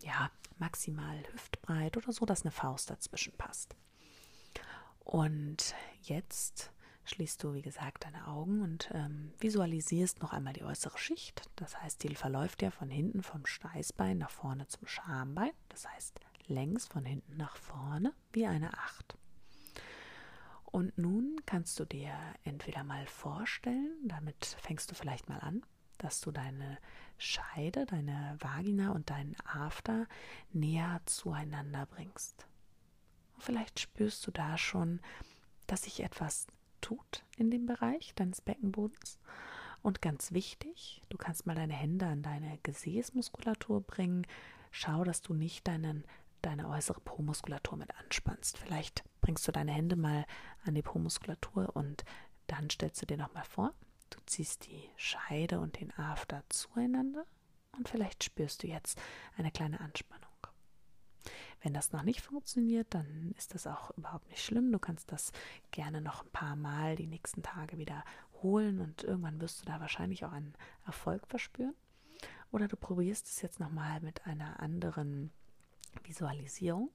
Ja, 0.01 0.29
maximal 0.57 1.17
hüftbreit 1.31 1.95
oder 1.95 2.11
so, 2.11 2.25
dass 2.25 2.41
eine 2.41 2.51
Faust 2.51 2.89
dazwischen 2.89 3.33
passt. 3.37 3.75
Und 4.99 5.73
jetzt 6.01 6.71
schließt 7.05 7.43
du, 7.43 7.53
wie 7.53 7.61
gesagt, 7.61 8.05
deine 8.05 8.27
Augen 8.27 8.61
und 8.61 8.89
ähm, 8.93 9.31
visualisierst 9.39 10.21
noch 10.21 10.33
einmal 10.33 10.53
die 10.53 10.63
äußere 10.63 10.97
Schicht. 10.97 11.43
Das 11.55 11.81
heißt, 11.81 12.03
die 12.03 12.15
verläuft 12.15 12.61
ja 12.61 12.71
von 12.71 12.89
hinten 12.89 13.23
vom 13.23 13.45
Steißbein 13.45 14.17
nach 14.17 14.31
vorne 14.31 14.67
zum 14.67 14.87
Schambein. 14.87 15.51
Das 15.69 15.87
heißt, 15.87 16.19
längs 16.47 16.87
von 16.87 17.05
hinten 17.05 17.37
nach 17.37 17.55
vorne 17.55 18.13
wie 18.33 18.45
eine 18.45 18.73
Acht. 18.73 19.17
Und 20.65 20.97
nun 20.97 21.37
kannst 21.45 21.79
du 21.79 21.85
dir 21.85 22.13
entweder 22.43 22.83
mal 22.83 23.07
vorstellen, 23.07 23.93
damit 24.03 24.43
fängst 24.59 24.91
du 24.91 24.95
vielleicht 24.95 25.29
mal 25.29 25.39
an, 25.39 25.61
dass 25.99 26.19
du 26.19 26.31
deine 26.31 26.79
Scheide, 27.17 27.85
deine 27.85 28.35
Vagina 28.39 28.91
und 28.91 29.09
deinen 29.09 29.37
After 29.45 30.05
näher 30.51 30.99
zueinander 31.05 31.85
bringst. 31.85 32.45
Und 33.35 33.43
vielleicht 33.43 33.79
spürst 33.79 34.27
du 34.27 34.31
da 34.31 34.57
schon, 34.57 34.99
dass 35.67 35.83
sich 35.83 36.03
etwas 36.03 36.47
tut 36.85 37.23
in 37.35 37.49
dem 37.49 37.65
Bereich 37.65 38.13
deines 38.13 38.41
Beckenbodens. 38.41 39.17
Und 39.81 40.03
ganz 40.03 40.33
wichtig, 40.33 41.01
du 41.09 41.17
kannst 41.17 41.47
mal 41.47 41.55
deine 41.55 41.73
Hände 41.73 42.05
an 42.05 42.21
deine 42.21 42.59
Gesäßmuskulatur 42.61 43.81
bringen. 43.81 44.27
Schau, 44.69 45.03
dass 45.03 45.21
du 45.21 45.33
nicht 45.33 45.67
deinen, 45.67 46.03
deine 46.43 46.69
äußere 46.69 47.01
Po-Muskulatur 47.01 47.77
mit 47.77 47.95
anspannst. 47.97 48.59
Vielleicht 48.59 49.03
bringst 49.21 49.47
du 49.47 49.51
deine 49.51 49.71
Hände 49.71 49.95
mal 49.95 50.25
an 50.63 50.75
die 50.75 50.83
Po-Muskulatur 50.83 51.75
und 51.75 52.05
dann 52.45 52.69
stellst 52.69 53.01
du 53.01 53.07
dir 53.07 53.17
nochmal 53.17 53.45
vor, 53.45 53.73
du 54.11 54.19
ziehst 54.27 54.67
die 54.67 54.89
Scheide 54.95 55.59
und 55.59 55.79
den 55.79 55.91
After 55.97 56.43
zueinander 56.49 57.25
und 57.75 57.89
vielleicht 57.89 58.23
spürst 58.23 58.61
du 58.61 58.67
jetzt 58.67 59.01
eine 59.37 59.51
kleine 59.51 59.79
Anspannung. 59.79 60.24
Wenn 61.65 61.73
das 61.73 61.91
noch 61.91 62.03
nicht 62.03 62.21
funktioniert, 62.21 62.93
dann 62.93 63.33
ist 63.39 63.55
das 63.55 63.65
auch 63.65 63.89
überhaupt 63.97 64.29
nicht 64.29 64.45
schlimm. 64.45 64.71
Du 64.71 64.77
kannst 64.77 65.11
das 65.11 65.31
gerne 65.71 65.99
noch 65.99 66.23
ein 66.23 66.29
paar 66.29 66.55
Mal 66.55 66.95
die 66.95 67.07
nächsten 67.07 67.41
Tage 67.41 67.79
wiederholen 67.79 68.81
und 68.81 69.03
irgendwann 69.03 69.41
wirst 69.41 69.61
du 69.61 69.65
da 69.65 69.79
wahrscheinlich 69.79 70.23
auch 70.25 70.31
einen 70.31 70.53
Erfolg 70.85 71.25
verspüren. 71.25 71.73
Oder 72.51 72.67
du 72.67 72.77
probierst 72.77 73.25
es 73.25 73.41
jetzt 73.41 73.59
nochmal 73.59 73.99
mit 74.01 74.27
einer 74.27 74.59
anderen 74.59 75.31
Visualisierung. 76.03 76.91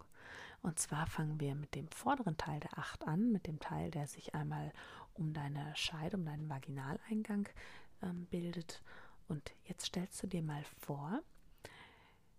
Und 0.63 0.79
zwar 0.79 1.09
fangen 1.09 1.41
wir 1.41 1.57
mit 1.57 1.75
dem 1.75 1.89
vorderen 1.89 2.37
Teil 2.37 2.61
der 2.61 2.79
Acht 2.79 3.09
an, 3.09 3.33
mit 3.33 3.49
dem 3.49 3.59
Teil, 3.59 3.91
der 3.91 4.07
sich 4.07 4.37
einmal 4.37 4.73
um 5.15 5.33
deine 5.33 5.75
Scheide, 5.75 6.17
um 6.17 6.25
deinen 6.25 6.49
Vaginaleingang 6.49 7.49
ähm, 8.05 8.27
bildet. 8.27 8.85
Und 9.27 9.53
jetzt 9.65 9.87
stellst 9.87 10.23
du 10.23 10.29
dir 10.29 10.45
mal 10.45 10.63
vor, 10.79 11.23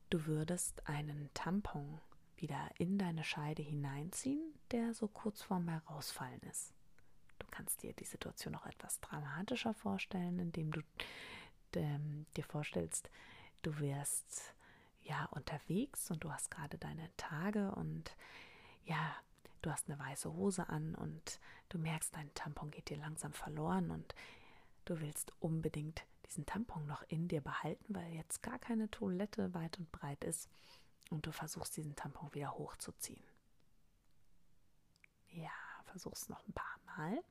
du 0.09 0.25
würdest 0.27 0.87
einen 0.87 1.29
Tampon 1.33 1.99
wieder 2.41 2.69
in 2.77 2.97
deine 2.97 3.23
Scheide 3.23 3.61
hineinziehen, 3.61 4.53
der 4.71 4.93
so 4.93 5.07
kurz 5.07 5.41
vorm 5.41 5.67
Herausfallen 5.67 6.41
ist. 6.41 6.73
Du 7.39 7.47
kannst 7.51 7.83
dir 7.83 7.93
die 7.93 8.05
Situation 8.05 8.53
noch 8.53 8.65
etwas 8.65 8.99
dramatischer 8.99 9.73
vorstellen, 9.73 10.39
indem 10.39 10.71
du 10.71 10.81
ähm, 11.75 12.25
dir 12.35 12.43
vorstellst, 12.43 13.09
du 13.61 13.79
wärst 13.79 14.53
ja 15.03 15.25
unterwegs 15.31 16.11
und 16.11 16.23
du 16.23 16.31
hast 16.31 16.51
gerade 16.51 16.77
deine 16.77 17.09
Tage 17.17 17.71
und 17.75 18.15
ja, 18.85 19.15
du 19.61 19.71
hast 19.71 19.89
eine 19.89 19.99
weiße 19.99 20.31
Hose 20.33 20.69
an 20.69 20.95
und 20.95 21.39
du 21.69 21.77
merkst, 21.77 22.15
dein 22.15 22.33
Tampon 22.33 22.71
geht 22.71 22.89
dir 22.89 22.97
langsam 22.97 23.33
verloren 23.33 23.91
und 23.91 24.15
du 24.85 24.99
willst 24.99 25.31
unbedingt 25.39 26.03
diesen 26.27 26.45
Tampon 26.45 26.85
noch 26.87 27.03
in 27.07 27.27
dir 27.27 27.41
behalten, 27.41 27.93
weil 27.93 28.11
jetzt 28.13 28.41
gar 28.41 28.59
keine 28.59 28.89
Toilette 28.89 29.53
weit 29.53 29.77
und 29.79 29.91
breit 29.91 30.23
ist 30.23 30.49
und 31.09 31.25
du 31.25 31.31
versuchst 31.31 31.75
diesen 31.75 31.95
Tampon 31.95 32.33
wieder 32.33 32.53
hochzuziehen. 32.53 33.23
Ja, 35.29 35.51
versuch's 35.85 36.29
noch 36.29 36.45
ein 36.47 36.53
paar 36.53 36.79
Mal. 36.85 37.23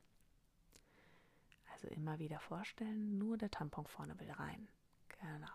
Also 1.73 1.87
immer 1.87 2.19
wieder 2.19 2.39
vorstellen, 2.39 3.17
nur 3.17 3.37
der 3.37 3.49
Tampon 3.49 3.87
vorne 3.87 4.19
will 4.19 4.31
rein. 4.31 4.67
Genau. 5.07 5.47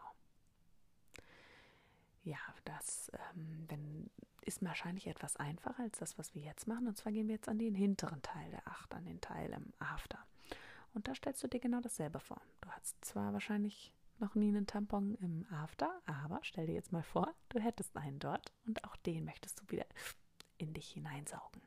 Ja, 2.25 2.39
das 2.65 3.11
ähm, 3.13 3.65
wenn, 3.69 4.11
ist 4.41 4.65
wahrscheinlich 4.65 5.07
etwas 5.07 5.37
einfacher 5.37 5.85
als 5.85 5.99
das, 5.99 6.19
was 6.19 6.35
wir 6.35 6.43
jetzt 6.43 6.67
machen. 6.67 6.89
Und 6.89 6.97
zwar 6.97 7.13
gehen 7.13 7.29
wir 7.29 7.37
jetzt 7.37 7.49
an 7.49 7.59
den 7.59 7.75
hinteren 7.75 8.23
Teil 8.23 8.51
der 8.51 8.67
Acht, 8.67 8.93
an 8.95 9.05
den 9.05 9.21
Teil 9.21 9.53
im 9.53 9.73
After. 9.79 10.19
Und 10.95 11.07
da 11.07 11.15
stellst 11.15 11.43
du 11.45 11.49
dir 11.49 11.61
genau 11.61 11.81
dasselbe 11.81 12.19
vor. 12.19 12.41
Du 12.63 12.71
hast 12.71 13.05
zwar 13.05 13.33
wahrscheinlich 13.33 13.93
noch 14.21 14.35
nie 14.35 14.49
einen 14.49 14.67
Tampon 14.67 15.15
im 15.17 15.47
After, 15.51 16.01
aber 16.07 16.41
stell 16.43 16.67
dir 16.67 16.75
jetzt 16.75 16.93
mal 16.93 17.03
vor, 17.03 17.35
du 17.49 17.61
hättest 17.61 17.97
einen 17.97 18.19
dort 18.19 18.53
und 18.67 18.85
auch 18.85 18.97
den 18.97 19.25
möchtest 19.25 19.61
du 19.61 19.71
wieder 19.71 19.87
in 20.59 20.75
dich 20.75 20.91
hineinsaugen. 20.91 21.63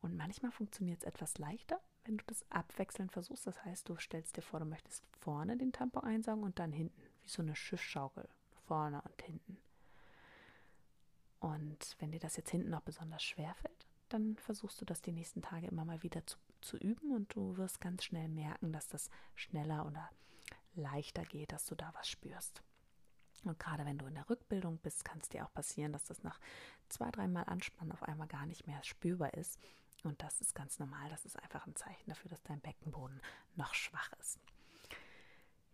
Und 0.00 0.16
manchmal 0.16 0.52
funktioniert 0.52 1.02
es 1.02 1.08
etwas 1.08 1.38
leichter, 1.38 1.80
wenn 2.04 2.18
du 2.18 2.24
das 2.26 2.48
abwechselnd 2.50 3.12
versuchst. 3.12 3.46
Das 3.46 3.64
heißt, 3.64 3.88
du 3.88 3.96
stellst 3.96 4.36
dir 4.36 4.42
vor, 4.42 4.60
du 4.60 4.66
möchtest 4.66 5.04
vorne 5.18 5.56
den 5.56 5.72
Tampon 5.72 6.04
einsaugen 6.04 6.44
und 6.44 6.58
dann 6.58 6.72
hinten, 6.72 7.02
wie 7.22 7.28
so 7.28 7.42
eine 7.42 7.56
Schiffsschaukel, 7.56 8.28
vorne 8.66 9.02
und 9.02 9.22
hinten. 9.22 9.58
Und 11.40 11.96
wenn 11.98 12.12
dir 12.12 12.20
das 12.20 12.36
jetzt 12.36 12.50
hinten 12.50 12.70
noch 12.70 12.80
besonders 12.82 13.22
schwer 13.22 13.54
fällt, 13.54 13.86
dann 14.08 14.36
versuchst 14.36 14.80
du 14.80 14.84
das 14.84 15.02
die 15.02 15.12
nächsten 15.12 15.42
Tage 15.42 15.66
immer 15.66 15.84
mal 15.84 16.02
wieder 16.02 16.24
zu, 16.26 16.38
zu 16.60 16.76
üben 16.76 17.12
und 17.12 17.34
du 17.34 17.56
wirst 17.56 17.80
ganz 17.80 18.04
schnell 18.04 18.28
merken, 18.28 18.72
dass 18.72 18.88
das 18.88 19.10
schneller 19.34 19.86
oder 19.86 20.10
leichter 20.74 21.24
geht, 21.24 21.52
dass 21.52 21.66
du 21.66 21.74
da 21.74 21.92
was 21.94 22.08
spürst. 22.08 22.62
Und 23.44 23.58
gerade 23.58 23.84
wenn 23.84 23.98
du 23.98 24.06
in 24.06 24.14
der 24.14 24.28
Rückbildung 24.28 24.78
bist, 24.78 25.04
kann 25.04 25.20
es 25.20 25.28
dir 25.28 25.44
auch 25.44 25.52
passieren, 25.52 25.92
dass 25.92 26.04
das 26.04 26.22
nach 26.22 26.40
zwei, 26.88 27.10
dreimal 27.10 27.44
Anspannen 27.44 27.92
auf 27.92 28.02
einmal 28.02 28.26
gar 28.26 28.46
nicht 28.46 28.66
mehr 28.66 28.82
spürbar 28.82 29.34
ist. 29.34 29.58
Und 30.02 30.22
das 30.22 30.40
ist 30.40 30.54
ganz 30.54 30.78
normal. 30.78 31.08
Das 31.10 31.24
ist 31.24 31.38
einfach 31.40 31.66
ein 31.66 31.76
Zeichen 31.76 32.08
dafür, 32.08 32.30
dass 32.30 32.42
dein 32.42 32.60
Beckenboden 32.60 33.20
noch 33.56 33.74
schwach 33.74 34.12
ist. 34.20 34.38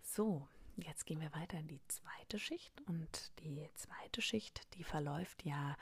So, 0.02 0.46
jetzt 0.76 1.06
gehen 1.06 1.20
wir 1.20 1.32
weiter 1.32 1.58
in 1.58 1.68
die 1.68 1.80
zweite 1.88 2.38
Schicht. 2.38 2.80
Und 2.82 3.32
die 3.40 3.68
zweite 3.74 4.22
Schicht, 4.22 4.74
die 4.74 4.84
verläuft 4.84 5.44
ja 5.44 5.76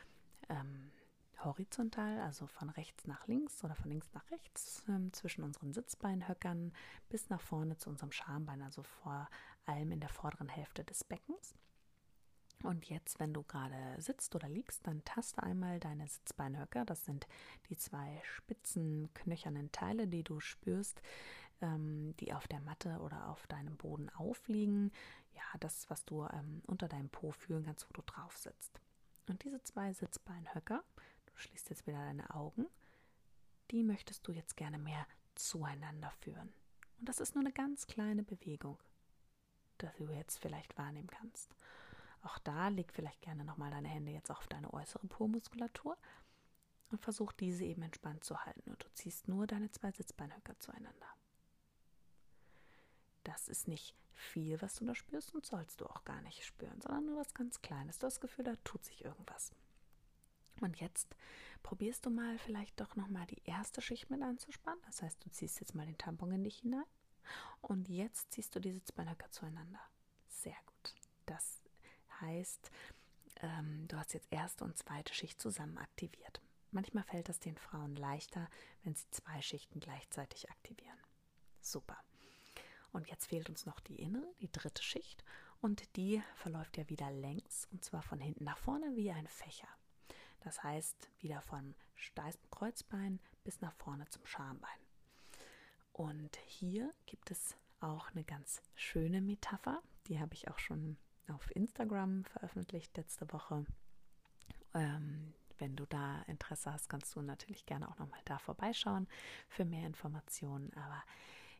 ähm, 0.49 0.91
horizontal, 1.45 2.21
also 2.21 2.47
von 2.47 2.71
rechts 2.71 3.07
nach 3.07 3.27
links 3.27 3.63
oder 3.65 3.75
von 3.75 3.91
links 3.91 4.13
nach 4.13 4.31
rechts 4.31 4.83
ähm, 4.89 5.13
zwischen 5.13 5.43
unseren 5.45 5.73
Sitzbeinhöckern 5.73 6.73
bis 7.09 7.29
nach 7.31 7.41
vorne 7.41 7.77
zu 7.77 7.91
unserem 7.91 8.13
Schambein, 8.13 8.63
also 8.63 8.83
vor 8.83 9.29
allem 9.67 9.93
in 9.93 10.01
der 10.01 10.09
vorderen 10.09 10.49
Hälfte 10.49 10.85
des 10.85 11.05
Beckens. 11.05 11.55
Und 12.63 12.89
jetzt, 12.89 13.19
wenn 13.19 13.35
du 13.35 13.43
gerade 13.43 14.01
sitzt 14.01 14.35
oder 14.35 14.49
liegst, 14.49 14.87
dann 14.87 15.05
taste 15.05 15.43
einmal 15.43 15.81
deine 15.81 16.07
Sitzbeinhöcker. 16.07 16.85
Das 16.85 17.05
sind 17.05 17.27
die 17.69 17.77
zwei 17.77 18.21
spitzen, 18.25 19.13
knöchernen 19.15 19.73
Teile, 19.73 20.07
die 20.07 20.23
du 20.23 20.39
spürst, 20.39 21.03
ähm, 21.61 22.15
die 22.21 22.33
auf 22.33 22.47
der 22.47 22.61
Matte 22.61 23.01
oder 23.01 23.29
auf 23.29 23.47
deinem 23.49 23.77
Boden 23.77 24.11
aufliegen. 24.11 24.93
Ja, 25.35 25.43
das, 25.59 25.91
was 25.91 26.05
du 26.05 26.25
ähm, 26.25 26.63
unter 26.67 26.89
deinem 26.89 27.09
Po 27.09 27.33
fühlen 27.33 27.65
kannst, 27.65 27.89
wo 27.89 27.93
du 27.95 28.03
drauf 28.03 28.37
sitzt. 28.37 28.81
Und 29.29 29.43
diese 29.45 29.63
zwei 29.63 29.93
Sitzbeinhöcker, 29.93 30.85
du 31.33 31.39
schließt 31.39 31.71
jetzt 31.71 31.87
wieder 31.87 31.99
deine 31.99 32.35
Augen, 32.35 32.67
die 33.71 33.83
möchtest 33.83 34.27
du 34.27 34.33
jetzt 34.33 34.57
gerne 34.57 34.79
mehr 34.79 35.07
zueinander 35.35 36.11
führen. 36.21 36.53
Und 36.99 37.09
das 37.09 37.21
ist 37.21 37.35
nur 37.35 37.43
eine 37.45 37.53
ganz 37.53 37.87
kleine 37.87 38.23
Bewegung, 38.23 38.79
die 39.81 40.05
du 40.05 40.13
jetzt 40.13 40.39
vielleicht 40.39 40.77
wahrnehmen 40.79 41.09
kannst. 41.09 41.55
Auch 42.23 42.39
da 42.39 42.69
leg 42.69 42.93
vielleicht 42.93 43.21
gerne 43.23 43.45
nochmal 43.45 43.71
deine 43.71 43.89
Hände 43.89 44.13
jetzt 44.13 44.31
auf 44.31 44.47
deine 44.47 44.73
äußere 44.73 45.07
Po-Muskulatur 45.09 45.97
und 46.91 47.01
versuch 47.01 47.33
diese 47.33 47.65
eben 47.65 47.83
entspannt 47.83 48.23
zu 48.23 48.45
halten. 48.45 48.71
Und 48.71 48.85
du 48.85 48.89
ziehst 48.93 49.27
nur 49.27 49.47
deine 49.47 49.71
zwei 49.71 49.91
Sitzbeinhöcker 49.91 50.59
zueinander. 50.61 51.07
Das 53.25 53.49
ist 53.49 53.67
nicht 53.67 53.97
viel, 54.13 54.61
was 54.63 54.77
du 54.77 54.85
da 54.85 54.95
spürst 54.95 55.35
und 55.35 55.47
sollst 55.47 55.81
du 55.81 55.87
auch 55.87 56.05
gar 56.05 56.21
nicht 56.23 56.45
spüren, 56.45 56.81
sondern 56.81 57.07
nur 57.07 57.19
was 57.19 57.35
ganz 57.35 57.61
Kleines. 57.63 57.99
Du 57.99 58.07
hast 58.07 58.17
das 58.17 58.21
Gefühl, 58.21 58.45
da 58.45 58.55
tut 58.63 58.85
sich 58.85 59.05
irgendwas. 59.05 59.53
Und 60.61 60.81
jetzt 60.81 61.09
probierst 61.63 62.07
du 62.07 62.11
mal 62.11 62.39
vielleicht 62.39 62.81
doch 62.81 62.97
nochmal 62.97 63.27
die 63.27 63.43
erste 63.45 63.81
Schicht 63.81 64.11
mit 64.11 64.23
anzuspannen. 64.23 64.83
Das 64.87 65.03
heißt, 65.03 65.25
du 65.25 65.31
ziehst 65.31 65.61
jetzt 65.61 65.75
mal 65.75 65.87
den 65.87 65.99
Tampon 65.99 66.33
in 66.33 66.45
dich 66.45 66.59
hinein 66.59 66.85
und 67.61 67.89
jetzt 67.89 68.33
ziehst 68.33 68.55
du 68.55 68.61
die 68.61 68.73
Sitzbeinhöcker 68.73 69.31
zueinander. 69.31 69.81
Sehr 70.29 70.57
gut. 70.67 70.95
Das 71.27 71.63
heißt, 72.21 72.71
ähm, 73.43 73.87
du 73.89 73.97
hast 73.97 74.15
jetzt 74.15 74.29
erste 74.31 74.65
und 74.65 74.77
zweite 74.77 75.15
Schicht 75.15 75.41
zusammen 75.41 75.79
aktiviert. 75.79 76.41
Manchmal 76.71 77.05
fällt 77.05 77.29
es 77.29 77.39
den 77.39 77.59
Frauen 77.59 77.97
leichter, 77.97 78.49
wenn 78.83 78.95
sie 78.95 79.05
zwei 79.11 79.43
Schichten 79.43 79.81
gleichzeitig 79.81 80.51
aktivieren. 80.51 80.99
Super. 81.61 81.99
Und 82.93 83.09
jetzt 83.09 83.27
fehlt 83.27 83.49
uns 83.49 83.67
noch 83.67 83.81
die 83.81 84.01
innere, 84.01 84.33
die 84.41 84.51
dritte 84.51 84.83
Schicht. 84.83 85.25
Und 85.61 85.97
die 85.97 86.23
verläuft 86.35 86.77
ja 86.77 86.89
wieder 86.89 87.11
längs, 87.11 87.69
und 87.71 87.85
zwar 87.85 88.03
von 88.03 88.19
hinten 88.19 88.45
nach 88.45 88.59
vorne 88.59 88.97
wie 88.97 89.11
ein 89.11 89.29
Fächer. 89.29 89.69
Das 90.45 90.63
heißt, 90.63 91.09
wieder 91.21 91.41
vom 91.43 91.75
steifen 91.95 92.51
Kreuzbein 92.51 93.21
bis 93.45 93.61
nach 93.61 93.75
vorne 93.75 94.09
zum 94.09 94.25
Schambein. 94.27 94.71
Und 95.93 96.37
hier 96.47 96.93
gibt 97.07 97.31
es 97.31 97.57
auch 97.81 98.11
eine 98.11 98.25
ganz 98.25 98.63
schöne 98.75 99.21
Metapher, 99.21 99.83
die 100.07 100.21
habe 100.21 100.35
ich 100.35 100.49
auch 100.49 100.59
schon 100.59 100.97
auf 101.29 101.55
Instagram 101.55 102.25
veröffentlicht 102.25 102.97
letzte 102.97 103.31
Woche. 103.33 103.65
Ähm, 104.75 105.35
wenn 105.59 105.77
du 105.77 105.87
da 105.87 106.23
Interesse 106.23 106.73
hast, 106.73 106.89
kannst 106.89 107.15
du 107.15 107.23
natürlich 107.23 107.67
gerne 107.67 107.89
auch 107.89 107.99
nochmal 107.99 108.21
da 108.25 108.39
vorbeischauen 108.39 109.07
für 109.49 109.65
mehr 109.65 109.87
Informationen. 109.87 110.73
Aber 110.75 111.03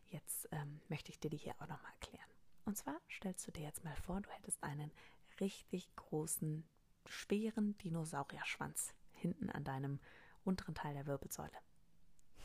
jetzt 0.07 0.49
ähm, 0.51 0.81
möchte 0.89 1.11
ich 1.11 1.19
dir 1.19 1.29
die 1.29 1.37
hier 1.37 1.55
auch 1.59 1.67
nochmal 1.67 1.91
erklären. 2.01 2.29
Und 2.65 2.77
zwar 2.77 2.99
stellst 3.09 3.47
du 3.47 3.51
dir 3.51 3.63
jetzt 3.63 3.83
mal 3.83 3.95
vor, 3.95 4.19
du 4.21 4.29
hättest 4.31 4.61
einen 4.63 4.91
richtig 5.39 5.93
großen, 5.95 6.67
schweren 7.07 7.77
Dinosaurierschwanz 7.79 8.93
hinten 9.13 9.49
an 9.49 9.63
deinem 9.63 9.99
unteren 10.43 10.75
Teil 10.75 10.93
der 10.93 11.07
Wirbelsäule. 11.07 11.57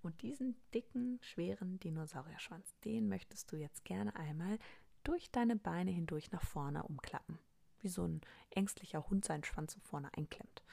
Und 0.02 0.22
diesen 0.22 0.56
dicken, 0.74 1.20
schweren 1.22 1.80
Dinosaurierschwanz, 1.80 2.74
den 2.86 3.10
möchtest 3.10 3.52
du 3.52 3.58
jetzt 3.58 3.84
gerne 3.84 4.16
einmal 4.16 4.58
durch 5.04 5.30
deine 5.32 5.56
Beine 5.56 5.92
hindurch 5.92 6.32
nach 6.32 6.44
vorne 6.44 6.84
umklappen. 6.84 7.40
Wie 7.80 7.90
so 7.90 8.06
ein 8.06 8.22
ängstlicher 8.52 9.10
Hund 9.10 9.26
seinen 9.26 9.44
Schwanz 9.44 9.74
so 9.74 9.80
vorne 9.80 10.14
einklemmt. 10.14 10.64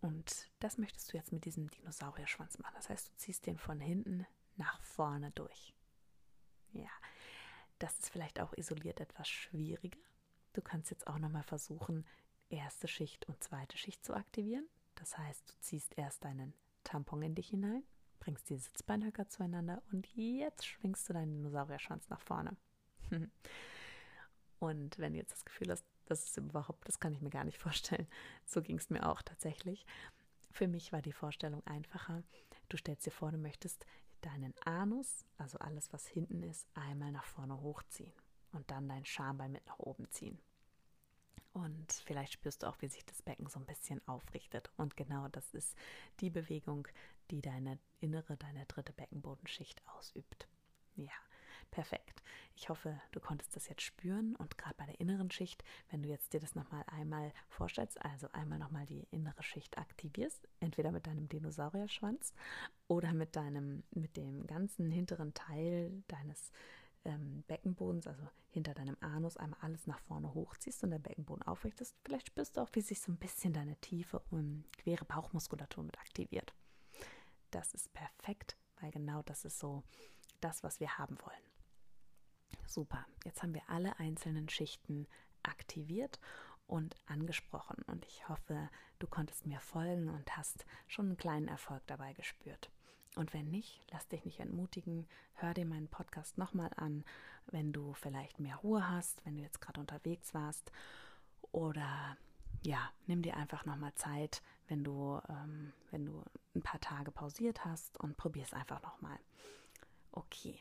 Und 0.00 0.48
das 0.60 0.78
möchtest 0.78 1.12
du 1.12 1.16
jetzt 1.16 1.32
mit 1.32 1.44
diesem 1.44 1.68
Dinosaurierschwanz 1.70 2.58
machen. 2.58 2.74
Das 2.76 2.88
heißt, 2.88 3.08
du 3.08 3.16
ziehst 3.16 3.46
den 3.46 3.58
von 3.58 3.80
hinten 3.80 4.26
nach 4.56 4.80
vorne 4.82 5.30
durch. 5.32 5.74
Ja, 6.72 6.90
das 7.78 7.98
ist 7.98 8.10
vielleicht 8.10 8.40
auch 8.40 8.52
isoliert 8.54 9.00
etwas 9.00 9.28
schwieriger. 9.28 9.98
Du 10.52 10.62
kannst 10.62 10.90
jetzt 10.90 11.06
auch 11.06 11.18
nochmal 11.18 11.42
versuchen, 11.42 12.04
erste 12.48 12.88
Schicht 12.88 13.28
und 13.28 13.42
zweite 13.42 13.76
Schicht 13.76 14.04
zu 14.04 14.14
aktivieren. 14.14 14.66
Das 14.94 15.16
heißt, 15.16 15.50
du 15.50 15.54
ziehst 15.60 15.96
erst 15.96 16.24
deinen 16.24 16.54
Tampon 16.84 17.22
in 17.22 17.34
dich 17.34 17.48
hinein, 17.48 17.84
bringst 18.18 18.48
die 18.50 18.56
Sitzbeinhöcker 18.56 19.28
zueinander 19.28 19.82
und 19.92 20.06
jetzt 20.16 20.66
schwingst 20.66 21.08
du 21.08 21.12
deinen 21.12 21.32
Dinosaurierschwanz 21.32 22.08
nach 22.08 22.20
vorne. 22.20 22.56
Und 24.60 24.98
wenn 24.98 25.12
du 25.12 25.20
jetzt 25.20 25.30
das 25.30 25.44
Gefühl 25.44 25.70
hast, 25.70 25.84
das 26.06 26.24
ist 26.24 26.36
überhaupt, 26.36 26.88
das 26.88 26.98
kann 26.98 27.12
ich 27.12 27.20
mir 27.20 27.30
gar 27.30 27.44
nicht 27.44 27.58
vorstellen, 27.58 28.08
so 28.44 28.60
ging 28.60 28.76
es 28.76 28.90
mir 28.90 29.08
auch 29.08 29.22
tatsächlich. 29.22 29.86
Für 30.50 30.66
mich 30.66 30.92
war 30.92 31.00
die 31.00 31.12
Vorstellung 31.12 31.64
einfacher. 31.64 32.24
Du 32.68 32.76
stellst 32.76 33.06
dir 33.06 33.12
vor, 33.12 33.30
du 33.30 33.38
möchtest 33.38 33.86
deinen 34.22 34.52
Anus, 34.64 35.24
also 35.36 35.58
alles, 35.58 35.92
was 35.92 36.08
hinten 36.08 36.42
ist, 36.42 36.66
einmal 36.74 37.12
nach 37.12 37.24
vorne 37.24 37.60
hochziehen 37.60 38.12
und 38.52 38.70
dann 38.70 38.88
dein 38.88 39.04
Schambein 39.04 39.52
mit 39.52 39.66
nach 39.66 39.78
oben 39.78 40.08
ziehen. 40.10 40.38
Und 41.52 41.92
vielleicht 42.04 42.34
spürst 42.34 42.62
du 42.62 42.66
auch, 42.66 42.80
wie 42.80 42.88
sich 42.88 43.04
das 43.04 43.22
Becken 43.22 43.48
so 43.48 43.58
ein 43.58 43.66
bisschen 43.66 44.06
aufrichtet. 44.06 44.70
Und 44.76 44.96
genau 44.96 45.28
das 45.28 45.54
ist 45.54 45.76
die 46.20 46.30
Bewegung, 46.30 46.86
die 47.30 47.40
deine 47.40 47.78
innere, 48.00 48.36
deine 48.36 48.64
dritte 48.66 48.92
Beckenbodenschicht 48.92 49.82
ausübt. 49.96 50.46
Ja, 50.94 51.12
perfekt. 51.70 52.22
Ich 52.54 52.68
hoffe, 52.68 53.00
du 53.12 53.20
konntest 53.20 53.54
das 53.56 53.68
jetzt 53.68 53.82
spüren 53.82 54.34
und 54.36 54.58
gerade 54.58 54.74
bei 54.76 54.86
der 54.86 55.00
inneren 55.00 55.30
Schicht, 55.30 55.64
wenn 55.90 56.02
du 56.02 56.08
jetzt 56.08 56.32
dir 56.32 56.40
das 56.40 56.54
nochmal 56.54 56.84
einmal 56.86 57.32
vorstellst, 57.48 58.04
also 58.04 58.28
einmal 58.32 58.58
nochmal 58.58 58.86
die 58.86 59.06
innere 59.10 59.42
Schicht 59.42 59.78
aktivierst, 59.78 60.48
entweder 60.60 60.90
mit 60.92 61.06
deinem 61.06 61.28
Dinosaurierschwanz 61.28 62.34
oder 62.88 63.12
mit 63.14 63.36
deinem, 63.36 63.84
mit 63.90 64.16
dem 64.16 64.46
ganzen 64.46 64.90
hinteren 64.90 65.34
Teil 65.34 66.02
deines 66.08 66.52
ähm, 67.08 67.42
Beckenbodens, 67.48 68.06
also 68.06 68.22
hinter 68.50 68.74
deinem 68.74 68.96
Anus, 69.00 69.36
einmal 69.36 69.58
alles 69.62 69.86
nach 69.86 69.98
vorne 70.00 70.32
hochziehst 70.34 70.84
und 70.84 70.90
der 70.90 70.98
Beckenboden 70.98 71.42
aufrichtest. 71.42 71.96
Vielleicht 72.04 72.28
spürst 72.28 72.56
du 72.56 72.60
auch, 72.60 72.68
wie 72.72 72.80
sich 72.80 73.00
so 73.00 73.10
ein 73.10 73.16
bisschen 73.18 73.52
deine 73.52 73.76
tiefe 73.76 74.20
und 74.30 74.64
quere 74.76 75.04
Bauchmuskulatur 75.04 75.84
mit 75.84 75.98
aktiviert. 75.98 76.54
Das 77.50 77.74
ist 77.74 77.92
perfekt, 77.92 78.56
weil 78.80 78.90
genau 78.90 79.22
das 79.22 79.44
ist 79.44 79.58
so 79.58 79.82
das, 80.40 80.62
was 80.62 80.80
wir 80.80 80.98
haben 80.98 81.18
wollen. 81.24 82.60
Super, 82.66 83.06
jetzt 83.24 83.42
haben 83.42 83.54
wir 83.54 83.68
alle 83.68 83.98
einzelnen 83.98 84.48
Schichten 84.48 85.06
aktiviert 85.42 86.20
und 86.66 86.94
angesprochen 87.06 87.82
und 87.86 88.04
ich 88.04 88.28
hoffe, 88.28 88.68
du 88.98 89.06
konntest 89.06 89.46
mir 89.46 89.60
folgen 89.60 90.10
und 90.10 90.36
hast 90.36 90.66
schon 90.86 91.06
einen 91.06 91.16
kleinen 91.16 91.48
Erfolg 91.48 91.82
dabei 91.86 92.12
gespürt. 92.12 92.70
Und 93.16 93.32
wenn 93.32 93.50
nicht, 93.50 93.80
lass 93.90 94.06
dich 94.08 94.24
nicht 94.24 94.40
entmutigen, 94.40 95.06
hör 95.34 95.54
dir 95.54 95.66
meinen 95.66 95.88
Podcast 95.88 96.38
nochmal 96.38 96.70
an, 96.76 97.04
wenn 97.46 97.72
du 97.72 97.94
vielleicht 97.94 98.38
mehr 98.38 98.56
Ruhe 98.56 98.88
hast, 98.88 99.24
wenn 99.24 99.36
du 99.36 99.42
jetzt 99.42 99.60
gerade 99.60 99.80
unterwegs 99.80 100.34
warst 100.34 100.70
oder 101.52 102.16
ja, 102.62 102.90
nimm 103.06 103.22
dir 103.22 103.36
einfach 103.36 103.64
nochmal 103.64 103.94
Zeit, 103.94 104.42
wenn 104.66 104.84
du, 104.84 105.20
ähm, 105.28 105.72
wenn 105.90 106.06
du 106.06 106.24
ein 106.54 106.62
paar 106.62 106.80
Tage 106.80 107.10
pausiert 107.10 107.64
hast 107.64 107.98
und 108.00 108.16
probier 108.16 108.42
es 108.42 108.52
einfach 108.52 108.82
nochmal. 108.82 109.18
Okay. 110.12 110.60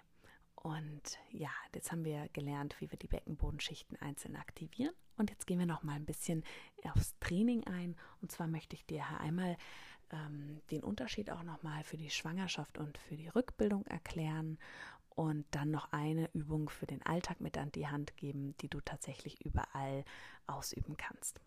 Und 0.55 1.19
ja, 1.31 1.51
jetzt 1.73 1.91
haben 1.91 2.03
wir 2.03 2.29
gelernt, 2.29 2.75
wie 2.79 2.89
wir 2.91 2.97
die 2.97 3.07
Beckenbodenschichten 3.07 4.01
einzeln 4.01 4.35
aktivieren. 4.35 4.93
Und 5.15 5.29
jetzt 5.29 5.47
gehen 5.47 5.59
wir 5.59 5.65
noch 5.65 5.83
mal 5.83 5.95
ein 5.95 6.05
bisschen 6.05 6.43
aufs 6.83 7.17
Training 7.19 7.63
ein. 7.65 7.95
Und 8.21 8.31
zwar 8.31 8.47
möchte 8.47 8.75
ich 8.75 8.85
dir 8.85 9.05
einmal 9.19 9.55
ähm, 10.11 10.61
den 10.71 10.83
Unterschied 10.83 11.31
auch 11.31 11.43
noch 11.43 11.63
mal 11.63 11.83
für 11.83 11.97
die 11.97 12.09
Schwangerschaft 12.09 12.77
und 12.77 12.97
für 12.97 13.15
die 13.15 13.29
Rückbildung 13.29 13.85
erklären 13.85 14.57
und 15.09 15.45
dann 15.51 15.71
noch 15.71 15.91
eine 15.91 16.29
Übung 16.33 16.69
für 16.69 16.85
den 16.85 17.03
Alltag 17.05 17.41
mit 17.41 17.57
an 17.57 17.71
die 17.71 17.87
Hand 17.87 18.15
geben, 18.17 18.55
die 18.61 18.69
du 18.69 18.79
tatsächlich 18.81 19.43
überall 19.43 20.05
ausüben 20.45 20.95
kannst. 20.95 21.41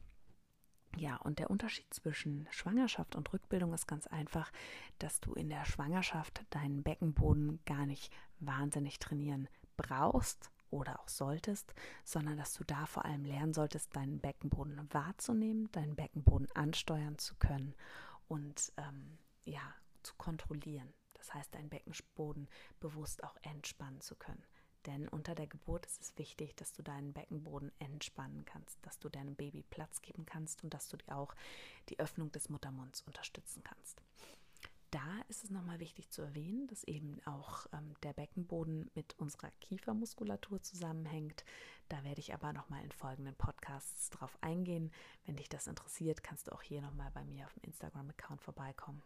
Ja, 0.97 1.17
und 1.17 1.39
der 1.39 1.51
Unterschied 1.51 1.87
zwischen 1.95 2.49
Schwangerschaft 2.51 3.15
und 3.15 3.33
Rückbildung 3.33 3.73
ist 3.73 3.87
ganz 3.87 4.09
einfach, 4.09 4.51
dass 4.99 5.21
du 5.21 5.35
in 5.35 5.49
der 5.49 5.65
Schwangerschaft 5.65 6.43
deinen 6.51 6.83
Beckenboden 6.83 7.61
gar 7.65 7.87
nicht 7.87 8.13
wahnsinnig 8.41 8.99
trainieren 8.99 9.49
brauchst 9.77 10.51
oder 10.71 10.99
auch 10.99 11.09
solltest, 11.09 11.73
sondern 12.05 12.37
dass 12.37 12.55
du 12.55 12.65
da 12.65 12.87
vor 12.87 13.05
allem 13.05 13.25
lernen 13.25 13.55
solltest, 13.55 13.95
deinen 13.95 14.19
Beckenboden 14.19 14.89
wahrzunehmen, 14.93 15.71
deinen 15.71 15.95
Beckenboden 15.95 16.49
ansteuern 16.55 17.19
zu 17.19 17.37
können 17.37 17.75
und 18.31 18.73
ähm, 18.77 19.19
ja, 19.45 19.75
zu 20.05 20.15
kontrollieren. 20.15 20.95
Das 21.15 21.35
heißt, 21.35 21.53
deinen 21.55 21.69
Beckenboden 21.69 22.49
bewusst 22.79 23.25
auch 23.25 23.37
entspannen 23.43 24.01
zu 24.01 24.15
können. 24.15 24.45
Denn 24.87 25.09
unter 25.09 25.35
der 25.35 25.49
Geburt 25.49 25.85
ist 25.85 26.01
es 26.01 26.17
wichtig, 26.17 26.55
dass 26.55 26.73
du 26.73 26.83
deinen 26.83 27.13
Beckenboden 27.13 27.73
entspannen 27.81 28.45
kannst, 28.47 28.79
dass 28.87 28.99
du 28.99 29.09
deinem 29.09 29.35
Baby 29.35 29.63
Platz 29.65 30.01
geben 30.01 30.25
kannst 30.25 30.63
und 30.65 30.73
dass 30.73 30.89
du 30.89 30.97
dir 30.97 31.17
auch 31.17 31.35
die 31.91 31.99
Öffnung 31.99 32.31
des 32.33 32.49
Muttermunds 32.49 33.03
unterstützen 33.03 33.63
kannst. 33.65 34.01
Da 34.91 35.21
ist 35.29 35.45
es 35.45 35.51
nochmal 35.51 35.79
wichtig 35.79 36.11
zu 36.11 36.23
erwähnen, 36.23 36.67
dass 36.67 36.83
eben 36.85 37.21
auch 37.25 37.67
ähm, 37.73 37.95
der 38.03 38.13
Beckenboden 38.13 38.91
mit 38.95 39.17
unserer 39.19 39.51
Kiefermuskulatur 39.61 40.63
zusammenhängt. 40.63 41.45
Da 41.89 42.03
werde 42.03 42.21
ich 42.21 42.35
aber 42.35 42.53
nochmal 42.53 42.83
in 42.83 42.91
folgenden 42.91 43.37
Podcasts 43.37 44.11
drauf 44.11 44.37
eingehen. 44.41 44.91
Wenn 45.27 45.37
dich 45.37 45.49
das 45.49 45.69
interessiert, 45.69 46.25
kannst 46.25 46.49
du 46.49 46.53
auch 46.53 46.63
hier 46.63 46.83
nochmal 46.83 47.11
bei 47.13 47.25
mir 47.25 47.47
auf 47.47 47.55
dem 47.55 47.63
Instagram-Account 47.65 48.43
vorbeikommen. 48.43 49.03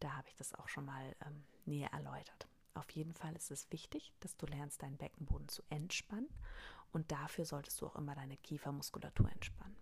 Da 0.00 0.16
habe 0.16 0.28
ich 0.28 0.34
das 0.34 0.52
auch 0.54 0.68
schon 0.68 0.86
mal 0.86 1.14
ähm, 1.24 1.44
näher 1.64 1.92
erläutert. 1.92 2.48
Auf 2.74 2.90
jeden 2.90 3.14
Fall 3.14 3.34
ist 3.36 3.52
es 3.52 3.70
wichtig, 3.70 4.12
dass 4.20 4.36
du 4.36 4.46
lernst, 4.46 4.82
deinen 4.82 4.96
Beckenboden 4.96 5.48
zu 5.48 5.62
entspannen 5.70 6.28
und 6.92 7.12
dafür 7.12 7.44
solltest 7.44 7.80
du 7.80 7.86
auch 7.86 7.96
immer 7.96 8.14
deine 8.14 8.36
Kiefermuskulatur 8.36 9.30
entspannen. 9.30 9.76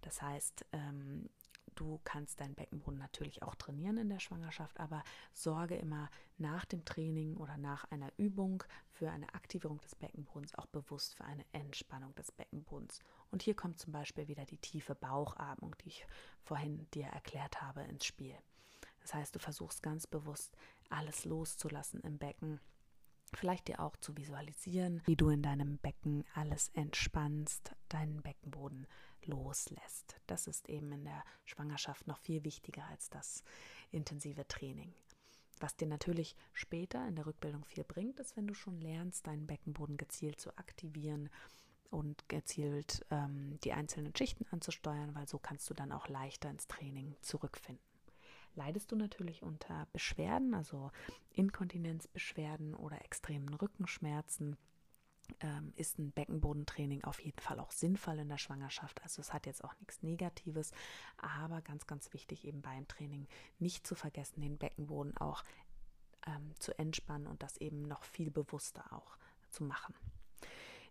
Das 0.00 0.20
heißt, 0.20 0.66
ähm, 0.72 1.28
du 1.74 2.00
kannst 2.04 2.40
deinen 2.40 2.54
Beckenboden 2.54 2.98
natürlich 2.98 3.42
auch 3.42 3.54
trainieren 3.54 3.98
in 3.98 4.08
der 4.08 4.20
Schwangerschaft, 4.20 4.78
aber 4.80 5.02
sorge 5.32 5.76
immer 5.76 6.10
nach 6.38 6.64
dem 6.64 6.84
Training 6.84 7.36
oder 7.36 7.56
nach 7.56 7.84
einer 7.90 8.12
Übung 8.16 8.62
für 8.90 9.10
eine 9.10 9.34
Aktivierung 9.34 9.80
des 9.80 9.94
Beckenbodens 9.94 10.54
auch 10.56 10.66
bewusst 10.66 11.14
für 11.14 11.24
eine 11.24 11.44
Entspannung 11.52 12.14
des 12.14 12.32
Beckenbodens. 12.32 13.00
Und 13.30 13.42
hier 13.42 13.54
kommt 13.54 13.78
zum 13.78 13.92
Beispiel 13.92 14.28
wieder 14.28 14.44
die 14.44 14.58
tiefe 14.58 14.94
Bauchatmung, 14.94 15.74
die 15.82 15.88
ich 15.88 16.06
vorhin 16.42 16.86
dir 16.92 17.06
erklärt 17.06 17.62
habe, 17.62 17.82
ins 17.82 18.04
Spiel. 18.04 18.36
Das 19.00 19.14
heißt, 19.14 19.34
du 19.34 19.38
versuchst 19.38 19.82
ganz 19.82 20.06
bewusst 20.06 20.56
alles 20.88 21.24
loszulassen 21.24 22.00
im 22.02 22.18
Becken. 22.18 22.60
Vielleicht 23.34 23.68
dir 23.68 23.80
auch 23.80 23.96
zu 23.96 24.16
visualisieren, 24.16 25.00
wie 25.06 25.16
du 25.16 25.30
in 25.30 25.42
deinem 25.42 25.78
Becken 25.78 26.24
alles 26.34 26.68
entspannst, 26.74 27.74
deinen 27.88 28.22
Beckenboden 28.22 28.86
loslässt. 29.26 30.16
Das 30.26 30.46
ist 30.46 30.68
eben 30.68 30.92
in 30.92 31.04
der 31.04 31.24
Schwangerschaft 31.44 32.06
noch 32.06 32.18
viel 32.18 32.44
wichtiger 32.44 32.84
als 32.86 33.10
das 33.10 33.42
intensive 33.90 34.46
Training. 34.48 34.94
Was 35.60 35.76
dir 35.76 35.86
natürlich 35.86 36.34
später 36.52 37.06
in 37.06 37.14
der 37.14 37.26
Rückbildung 37.26 37.64
viel 37.64 37.84
bringt, 37.84 38.18
ist, 38.18 38.36
wenn 38.36 38.46
du 38.46 38.54
schon 38.54 38.80
lernst, 38.80 39.26
deinen 39.26 39.46
Beckenboden 39.46 39.96
gezielt 39.96 40.40
zu 40.40 40.56
aktivieren 40.58 41.30
und 41.90 42.28
gezielt 42.28 43.04
ähm, 43.10 43.58
die 43.62 43.72
einzelnen 43.72 44.16
Schichten 44.16 44.46
anzusteuern, 44.50 45.14
weil 45.14 45.28
so 45.28 45.38
kannst 45.38 45.70
du 45.70 45.74
dann 45.74 45.92
auch 45.92 46.08
leichter 46.08 46.50
ins 46.50 46.66
Training 46.66 47.14
zurückfinden 47.20 47.92
leidest 48.54 48.92
du 48.92 48.96
natürlich 48.96 49.42
unter 49.42 49.86
Beschwerden, 49.92 50.54
also 50.54 50.90
Inkontinenzbeschwerden 51.30 52.74
oder 52.74 53.02
extremen 53.04 53.54
Rückenschmerzen, 53.54 54.56
ähm, 55.40 55.72
ist 55.76 55.98
ein 55.98 56.12
Beckenbodentraining 56.12 57.04
auf 57.04 57.20
jeden 57.20 57.40
Fall 57.40 57.60
auch 57.60 57.72
sinnvoll 57.72 58.18
in 58.18 58.28
der 58.28 58.38
Schwangerschaft. 58.38 59.02
Also 59.02 59.20
es 59.20 59.32
hat 59.32 59.46
jetzt 59.46 59.64
auch 59.64 59.74
nichts 59.80 60.02
Negatives, 60.02 60.72
aber 61.16 61.60
ganz, 61.62 61.86
ganz 61.86 62.12
wichtig 62.12 62.44
eben 62.46 62.62
beim 62.62 62.86
Training 62.88 63.26
nicht 63.58 63.86
zu 63.86 63.94
vergessen, 63.94 64.40
den 64.40 64.58
Beckenboden 64.58 65.16
auch 65.16 65.44
ähm, 66.26 66.54
zu 66.58 66.78
entspannen 66.78 67.26
und 67.26 67.42
das 67.42 67.56
eben 67.58 67.82
noch 67.82 68.04
viel 68.04 68.30
bewusster 68.30 68.92
auch 68.92 69.16
zu 69.50 69.64
machen. 69.64 69.94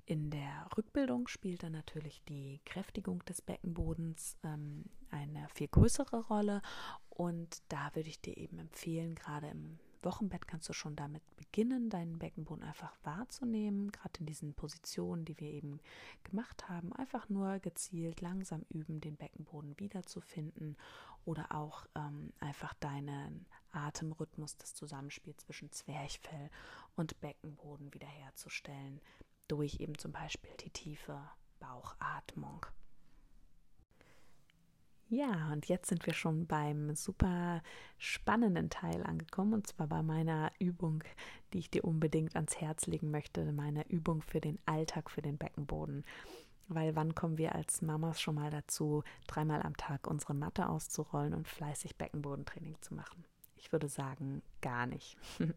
In 0.05 0.31
der 0.31 0.67
Rückbildung 0.75 1.27
spielt 1.27 1.63
dann 1.63 1.73
natürlich 1.73 2.23
die 2.27 2.59
Kräftigung 2.65 3.23
des 3.25 3.41
Beckenbodens 3.41 4.35
ähm, 4.43 4.85
eine 5.09 5.47
viel 5.49 5.67
größere 5.67 6.25
Rolle 6.27 6.61
und 7.09 7.61
da 7.69 7.93
würde 7.93 8.09
ich 8.09 8.19
dir 8.19 8.35
eben 8.35 8.59
empfehlen, 8.59 9.15
gerade 9.15 9.47
im 9.47 9.79
Wochenbett 10.03 10.47
kannst 10.47 10.67
du 10.69 10.73
schon 10.73 10.95
damit 10.95 11.23
beginnen, 11.35 11.89
deinen 11.89 12.17
Beckenboden 12.19 12.63
einfach 12.63 12.93
wahrzunehmen, 13.03 13.91
gerade 13.91 14.19
in 14.19 14.25
diesen 14.25 14.53
Positionen, 14.53 15.25
die 15.25 15.39
wir 15.39 15.49
eben 15.51 15.79
gemacht 16.23 16.67
haben. 16.69 16.93
Einfach 16.93 17.29
nur 17.29 17.59
gezielt 17.59 18.21
langsam 18.21 18.63
üben, 18.69 19.01
den 19.01 19.15
Beckenboden 19.15 19.77
wiederzufinden 19.79 20.77
oder 21.25 21.53
auch 21.53 21.85
ähm, 21.95 22.33
einfach 22.39 22.73
deinen 22.75 23.45
Atemrhythmus, 23.71 24.57
das 24.57 24.73
Zusammenspiel 24.73 25.35
zwischen 25.37 25.71
Zwerchfell 25.71 26.49
und 26.95 27.19
Beckenboden 27.21 27.93
wiederherzustellen, 27.93 28.99
durch 29.47 29.79
eben 29.79 29.97
zum 29.97 30.11
Beispiel 30.11 30.51
die 30.61 30.71
tiefe 30.71 31.21
Bauchatmung. 31.59 32.65
Ja, 35.13 35.51
und 35.51 35.65
jetzt 35.67 35.89
sind 35.89 36.05
wir 36.05 36.13
schon 36.13 36.47
beim 36.47 36.95
super 36.95 37.61
spannenden 37.97 38.69
Teil 38.69 39.03
angekommen, 39.03 39.55
und 39.55 39.67
zwar 39.67 39.87
bei 39.87 40.01
meiner 40.01 40.53
Übung, 40.57 41.03
die 41.51 41.59
ich 41.59 41.69
dir 41.69 41.83
unbedingt 41.83 42.33
ans 42.37 42.61
Herz 42.61 42.87
legen 42.87 43.11
möchte, 43.11 43.51
meine 43.51 43.85
Übung 43.89 44.21
für 44.21 44.39
den 44.39 44.57
Alltag, 44.65 45.09
für 45.11 45.21
den 45.21 45.37
Beckenboden. 45.37 46.05
Weil 46.69 46.95
wann 46.95 47.13
kommen 47.13 47.37
wir 47.37 47.53
als 47.55 47.81
Mamas 47.81 48.21
schon 48.21 48.35
mal 48.35 48.51
dazu, 48.51 49.03
dreimal 49.27 49.61
am 49.63 49.75
Tag 49.75 50.07
unsere 50.07 50.33
Matte 50.33 50.69
auszurollen 50.69 51.33
und 51.33 51.45
fleißig 51.45 51.97
Beckenbodentraining 51.97 52.77
zu 52.79 52.93
machen? 52.93 53.25
Ich 53.57 53.73
würde 53.73 53.89
sagen, 53.89 54.41
gar 54.61 54.85
nicht. 54.85 55.17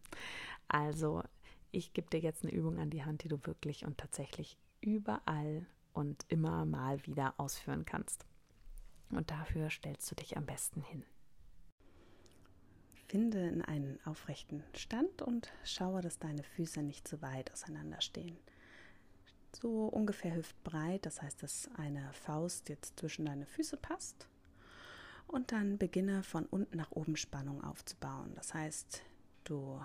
Also, 0.67 1.23
ich 1.71 1.93
gebe 1.93 2.09
dir 2.09 2.21
jetzt 2.21 2.43
eine 2.43 2.53
Übung 2.53 2.79
an 2.79 2.89
die 2.91 3.05
Hand, 3.05 3.23
die 3.23 3.29
du 3.29 3.39
wirklich 3.45 3.85
und 3.85 3.99
tatsächlich 3.99 4.57
überall 4.81 5.67
und 5.93 6.25
immer 6.29 6.65
mal 6.65 7.07
wieder 7.07 7.35
ausführen 7.37 7.85
kannst. 7.85 8.25
Und 9.11 9.31
dafür 9.31 9.71
stellst 9.71 10.11
du 10.11 10.15
dich 10.15 10.37
am 10.37 10.47
besten 10.47 10.83
hin. 10.83 11.05
Finde 13.07 13.47
in 13.47 13.63
einen 13.63 14.01
aufrechten 14.05 14.65
Stand 14.75 15.23
und 15.23 15.53
schaue, 15.63 16.01
dass 16.01 16.19
deine 16.19 16.43
Füße 16.43 16.83
nicht 16.83 17.07
zu 17.07 17.23
weit 17.23 17.53
auseinander 17.53 18.01
stehen. 18.01 18.37
So 19.53 19.87
ungefähr 19.87 20.35
hüftbreit, 20.35 21.07
das 21.07 21.23
heißt, 21.23 21.43
dass 21.43 21.71
eine 21.77 22.13
Faust 22.13 22.69
jetzt 22.69 22.99
zwischen 22.99 23.27
deine 23.27 23.47
Füße 23.47 23.77
passt. 23.77 24.27
Und 25.27 25.53
dann 25.53 25.79
beginne 25.79 26.23
von 26.23 26.47
unten 26.47 26.77
nach 26.77 26.91
oben 26.91 27.17
Spannung 27.17 27.63
aufzubauen. 27.63 28.33
Das 28.35 28.53
heißt, 28.53 29.03
du 29.45 29.81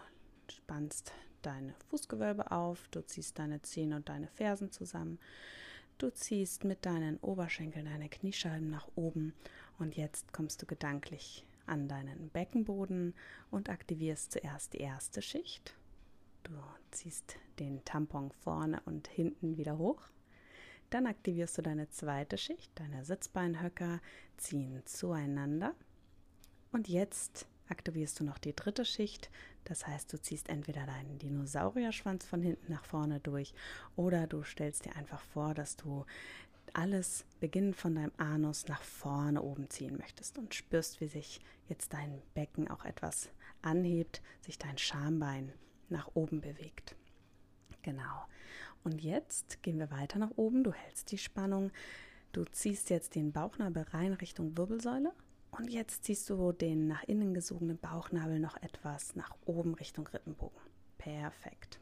spannst 0.49 1.13
deine 1.41 1.73
Fußgewölbe 1.89 2.51
auf, 2.51 2.87
du 2.89 3.05
ziehst 3.05 3.37
deine 3.39 3.61
Zehen 3.61 3.93
und 3.93 4.09
deine 4.09 4.27
Fersen 4.27 4.71
zusammen, 4.71 5.19
Du 5.99 6.09
ziehst 6.11 6.63
mit 6.63 6.85
deinen 6.85 7.17
Oberschenkeln 7.17 7.83
deine 7.83 8.07
Kniescheiben 8.07 8.69
nach 8.69 8.87
oben 8.95 9.33
und 9.79 9.97
jetzt 9.97 10.31
kommst 10.31 10.61
du 10.61 10.65
gedanklich 10.65 11.45
an 11.65 11.89
deinen 11.89 12.29
Beckenboden 12.29 13.13
und 13.51 13.69
aktivierst 13.69 14.31
zuerst 14.31 14.71
die 14.71 14.77
erste 14.77 15.21
Schicht. 15.21 15.75
Du 16.43 16.53
ziehst 16.91 17.35
den 17.59 17.83
Tampon 17.83 18.31
vorne 18.31 18.81
und 18.85 19.09
hinten 19.09 19.57
wieder 19.57 19.77
hoch. 19.77 20.01
Dann 20.89 21.05
aktivierst 21.05 21.57
du 21.57 21.63
deine 21.63 21.89
zweite 21.89 22.37
Schicht, 22.37 22.71
deine 22.79 23.03
Sitzbeinhöcker 23.03 23.99
ziehen 24.37 24.81
zueinander. 24.85 25.75
Und 26.71 26.87
jetzt 26.87 27.45
aktivierst 27.69 28.19
du 28.19 28.23
noch 28.23 28.37
die 28.37 28.55
dritte 28.55 28.85
Schicht. 28.85 29.29
Das 29.63 29.87
heißt, 29.87 30.11
du 30.11 30.21
ziehst 30.21 30.49
entweder 30.49 30.85
deinen 30.85 31.17
Dinosaurierschwanz 31.19 32.25
von 32.25 32.41
hinten 32.41 32.71
nach 32.71 32.85
vorne 32.85 33.19
durch 33.19 33.53
oder 33.95 34.27
du 34.27 34.43
stellst 34.43 34.85
dir 34.85 34.95
einfach 34.95 35.21
vor, 35.21 35.53
dass 35.53 35.77
du 35.77 36.05
alles 36.73 37.25
beginnend 37.39 37.75
von 37.75 37.95
deinem 37.95 38.11
Anus 38.17 38.67
nach 38.67 38.81
vorne 38.81 39.41
oben 39.41 39.69
ziehen 39.69 39.97
möchtest 39.97 40.37
und 40.37 40.53
spürst, 40.53 41.01
wie 41.01 41.07
sich 41.07 41.41
jetzt 41.67 41.93
dein 41.93 42.21
Becken 42.33 42.69
auch 42.69 42.85
etwas 42.85 43.29
anhebt, 43.61 44.21
sich 44.41 44.57
dein 44.57 44.77
Schambein 44.77 45.51
nach 45.89 46.09
oben 46.13 46.41
bewegt. 46.41 46.95
Genau. 47.81 48.25
Und 48.83 49.01
jetzt 49.01 49.61
gehen 49.63 49.79
wir 49.79 49.91
weiter 49.91 50.19
nach 50.19 50.31
oben. 50.35 50.63
Du 50.63 50.71
hältst 50.71 51.11
die 51.11 51.17
Spannung. 51.17 51.71
Du 52.31 52.45
ziehst 52.45 52.89
jetzt 52.89 53.15
den 53.15 53.31
Bauchnabel 53.31 53.83
rein 53.91 54.13
Richtung 54.13 54.57
Wirbelsäule. 54.57 55.11
Und 55.51 55.69
jetzt 55.69 56.03
ziehst 56.03 56.29
du 56.29 56.51
den 56.51 56.87
nach 56.87 57.03
innen 57.03 57.33
gesogenen 57.33 57.77
Bauchnabel 57.77 58.39
noch 58.39 58.57
etwas 58.61 59.15
nach 59.15 59.35
oben 59.45 59.73
Richtung 59.73 60.07
Rippenbogen. 60.07 60.59
Perfekt. 60.97 61.79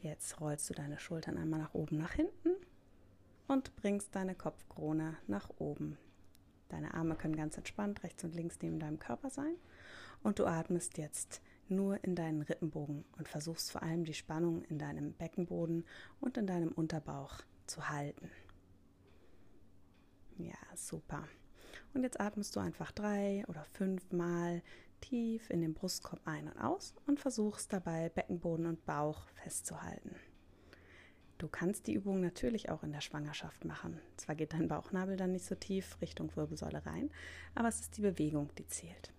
Jetzt 0.00 0.40
rollst 0.40 0.68
du 0.68 0.74
deine 0.74 0.98
Schultern 0.98 1.38
einmal 1.38 1.60
nach 1.60 1.74
oben, 1.74 1.96
nach 1.96 2.12
hinten 2.12 2.50
und 3.48 3.74
bringst 3.76 4.14
deine 4.14 4.34
Kopfkrone 4.34 5.16
nach 5.26 5.50
oben. 5.58 5.96
Deine 6.68 6.94
Arme 6.94 7.14
können 7.14 7.36
ganz 7.36 7.56
entspannt 7.56 8.02
rechts 8.02 8.24
und 8.24 8.34
links 8.34 8.58
neben 8.60 8.78
deinem 8.78 8.98
Körper 8.98 9.30
sein 9.30 9.54
und 10.22 10.38
du 10.38 10.46
atmest 10.46 10.98
jetzt 10.98 11.40
nur 11.68 12.02
in 12.04 12.14
deinen 12.14 12.42
Rippenbogen 12.42 13.04
und 13.16 13.28
versuchst 13.28 13.70
vor 13.70 13.82
allem 13.82 14.04
die 14.04 14.14
Spannung 14.14 14.62
in 14.64 14.78
deinem 14.78 15.12
Beckenboden 15.12 15.84
und 16.20 16.36
in 16.36 16.46
deinem 16.46 16.72
Unterbauch 16.72 17.40
zu 17.66 17.88
halten. 17.88 18.30
Ja, 20.38 20.54
super. 20.74 21.26
Und 21.96 22.02
jetzt 22.02 22.20
atmest 22.20 22.54
du 22.54 22.60
einfach 22.60 22.92
drei 22.92 23.42
oder 23.48 23.64
fünf 23.64 24.12
Mal 24.12 24.60
tief 25.00 25.48
in 25.48 25.62
den 25.62 25.72
Brustkorb 25.72 26.20
ein 26.26 26.46
und 26.46 26.58
aus 26.58 26.94
und 27.06 27.18
versuchst 27.18 27.72
dabei 27.72 28.10
Beckenboden 28.10 28.66
und 28.66 28.84
Bauch 28.84 29.26
festzuhalten. 29.32 30.14
Du 31.38 31.48
kannst 31.48 31.86
die 31.86 31.94
Übung 31.94 32.20
natürlich 32.20 32.68
auch 32.68 32.82
in 32.82 32.92
der 32.92 33.00
Schwangerschaft 33.00 33.64
machen. 33.64 33.98
Zwar 34.18 34.34
geht 34.34 34.52
dein 34.52 34.68
Bauchnabel 34.68 35.16
dann 35.16 35.32
nicht 35.32 35.46
so 35.46 35.54
tief 35.54 35.96
Richtung 36.02 36.36
Wirbelsäule 36.36 36.84
rein, 36.84 37.10
aber 37.54 37.68
es 37.68 37.80
ist 37.80 37.96
die 37.96 38.02
Bewegung, 38.02 38.50
die 38.58 38.66
zählt. 38.66 39.10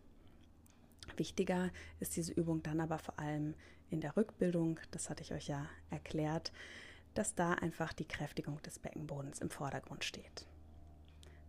Wichtiger 1.15 1.71
ist 1.99 2.15
diese 2.15 2.33
Übung 2.33 2.61
dann 2.61 2.79
aber 2.79 2.99
vor 2.99 3.17
allem 3.17 3.55
in 3.89 4.01
der 4.01 4.15
Rückbildung, 4.15 4.79
das 4.91 5.09
hatte 5.09 5.23
ich 5.23 5.33
euch 5.33 5.47
ja 5.47 5.67
erklärt, 5.89 6.51
dass 7.15 7.33
da 7.33 7.53
einfach 7.53 7.91
die 7.91 8.07
Kräftigung 8.07 8.61
des 8.61 8.77
Beckenbodens 8.77 9.39
im 9.39 9.49
Vordergrund 9.49 10.03
steht. 10.03 10.45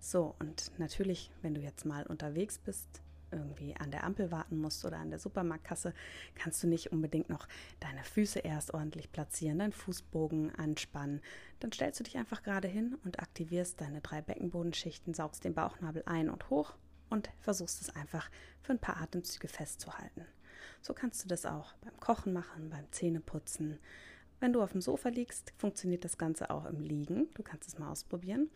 So, 0.00 0.34
und 0.38 0.70
natürlich, 0.78 1.30
wenn 1.42 1.54
du 1.54 1.60
jetzt 1.60 1.84
mal 1.84 2.06
unterwegs 2.06 2.58
bist, 2.58 3.02
irgendwie 3.30 3.76
an 3.76 3.90
der 3.90 4.04
Ampel 4.04 4.30
warten 4.30 4.58
musst 4.58 4.84
oder 4.84 4.98
an 4.98 5.10
der 5.10 5.18
Supermarktkasse, 5.18 5.92
kannst 6.34 6.62
du 6.62 6.66
nicht 6.66 6.92
unbedingt 6.92 7.28
noch 7.28 7.46
deine 7.80 8.02
Füße 8.04 8.38
erst 8.38 8.72
ordentlich 8.72 9.12
platzieren, 9.12 9.58
deinen 9.58 9.72
Fußbogen 9.72 10.54
anspannen. 10.54 11.20
Dann 11.60 11.72
stellst 11.72 12.00
du 12.00 12.04
dich 12.04 12.16
einfach 12.16 12.42
gerade 12.42 12.68
hin 12.68 12.96
und 13.04 13.20
aktivierst 13.20 13.80
deine 13.80 14.00
drei 14.00 14.22
Beckenbodenschichten, 14.22 15.14
saugst 15.14 15.44
den 15.44 15.54
Bauchnabel 15.54 16.02
ein 16.06 16.30
und 16.30 16.48
hoch 16.50 16.74
und 17.10 17.30
versuchst 17.40 17.80
es 17.82 17.94
einfach 17.94 18.30
für 18.62 18.72
ein 18.72 18.78
paar 18.78 18.98
Atemzüge 18.98 19.48
festzuhalten. 19.48 20.24
So 20.80 20.94
kannst 20.94 21.24
du 21.24 21.28
das 21.28 21.46
auch 21.46 21.74
beim 21.82 21.98
Kochen 22.00 22.32
machen, 22.32 22.70
beim 22.70 22.90
Zähneputzen. 22.92 23.78
Wenn 24.40 24.52
du 24.52 24.62
auf 24.62 24.72
dem 24.72 24.80
Sofa 24.80 25.08
liegst, 25.08 25.52
funktioniert 25.56 26.04
das 26.04 26.18
Ganze 26.18 26.50
auch 26.50 26.64
im 26.66 26.80
Liegen. 26.80 27.28
Du 27.34 27.42
kannst 27.42 27.68
es 27.68 27.78
mal 27.78 27.90
ausprobieren. 27.90 28.48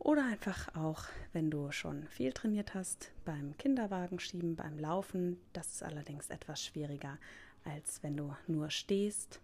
Oder 0.00 0.24
einfach 0.24 0.74
auch, 0.74 1.04
wenn 1.34 1.50
du 1.50 1.70
schon 1.72 2.06
viel 2.08 2.32
trainiert 2.32 2.72
hast, 2.72 3.12
beim 3.26 3.54
Kinderwagen 3.58 4.18
schieben, 4.18 4.56
beim 4.56 4.78
Laufen. 4.78 5.38
Das 5.52 5.74
ist 5.74 5.82
allerdings 5.82 6.30
etwas 6.30 6.64
schwieriger, 6.64 7.18
als 7.64 8.02
wenn 8.02 8.16
du 8.16 8.34
nur 8.46 8.70
stehst 8.70 9.42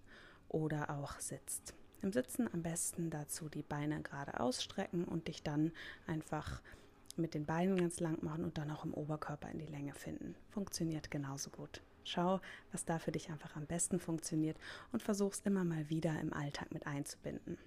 oder 0.48 0.88
auch 0.88 1.20
sitzt. 1.20 1.74
Im 2.00 2.11
Sitzen 2.11 2.48
am 2.54 2.62
besten 2.62 3.11
dazu 3.11 3.50
die 3.50 3.62
Beine 3.62 4.00
gerade 4.00 4.40
ausstrecken 4.40 5.04
und 5.04 5.28
dich 5.28 5.42
dann 5.42 5.72
einfach 6.07 6.62
mit 7.16 7.34
den 7.34 7.44
Beinen 7.44 7.76
ganz 7.76 8.00
lang 8.00 8.24
machen 8.24 8.42
und 8.42 8.57
dann 8.57 8.70
auch 8.70 8.86
im 8.86 8.94
Oberkörper 8.94 9.50
in 9.50 9.59
die 9.59 9.66
Länge 9.66 9.92
finden. 9.92 10.36
Funktioniert 10.48 11.11
genauso 11.11 11.50
gut. 11.50 11.82
Schau, 12.02 12.40
was 12.72 12.86
da 12.86 12.98
für 12.98 13.12
dich 13.12 13.28
einfach 13.28 13.57
am 13.57 13.66
besten 13.66 14.00
funktioniert 14.00 14.57
und 14.92 15.02
versuch's 15.02 15.42
immer 15.44 15.64
mal 15.64 15.90
wieder 15.90 16.18
im 16.18 16.32
Alltag 16.32 16.72
mit 16.72 16.86
einzubinden. 16.86 17.59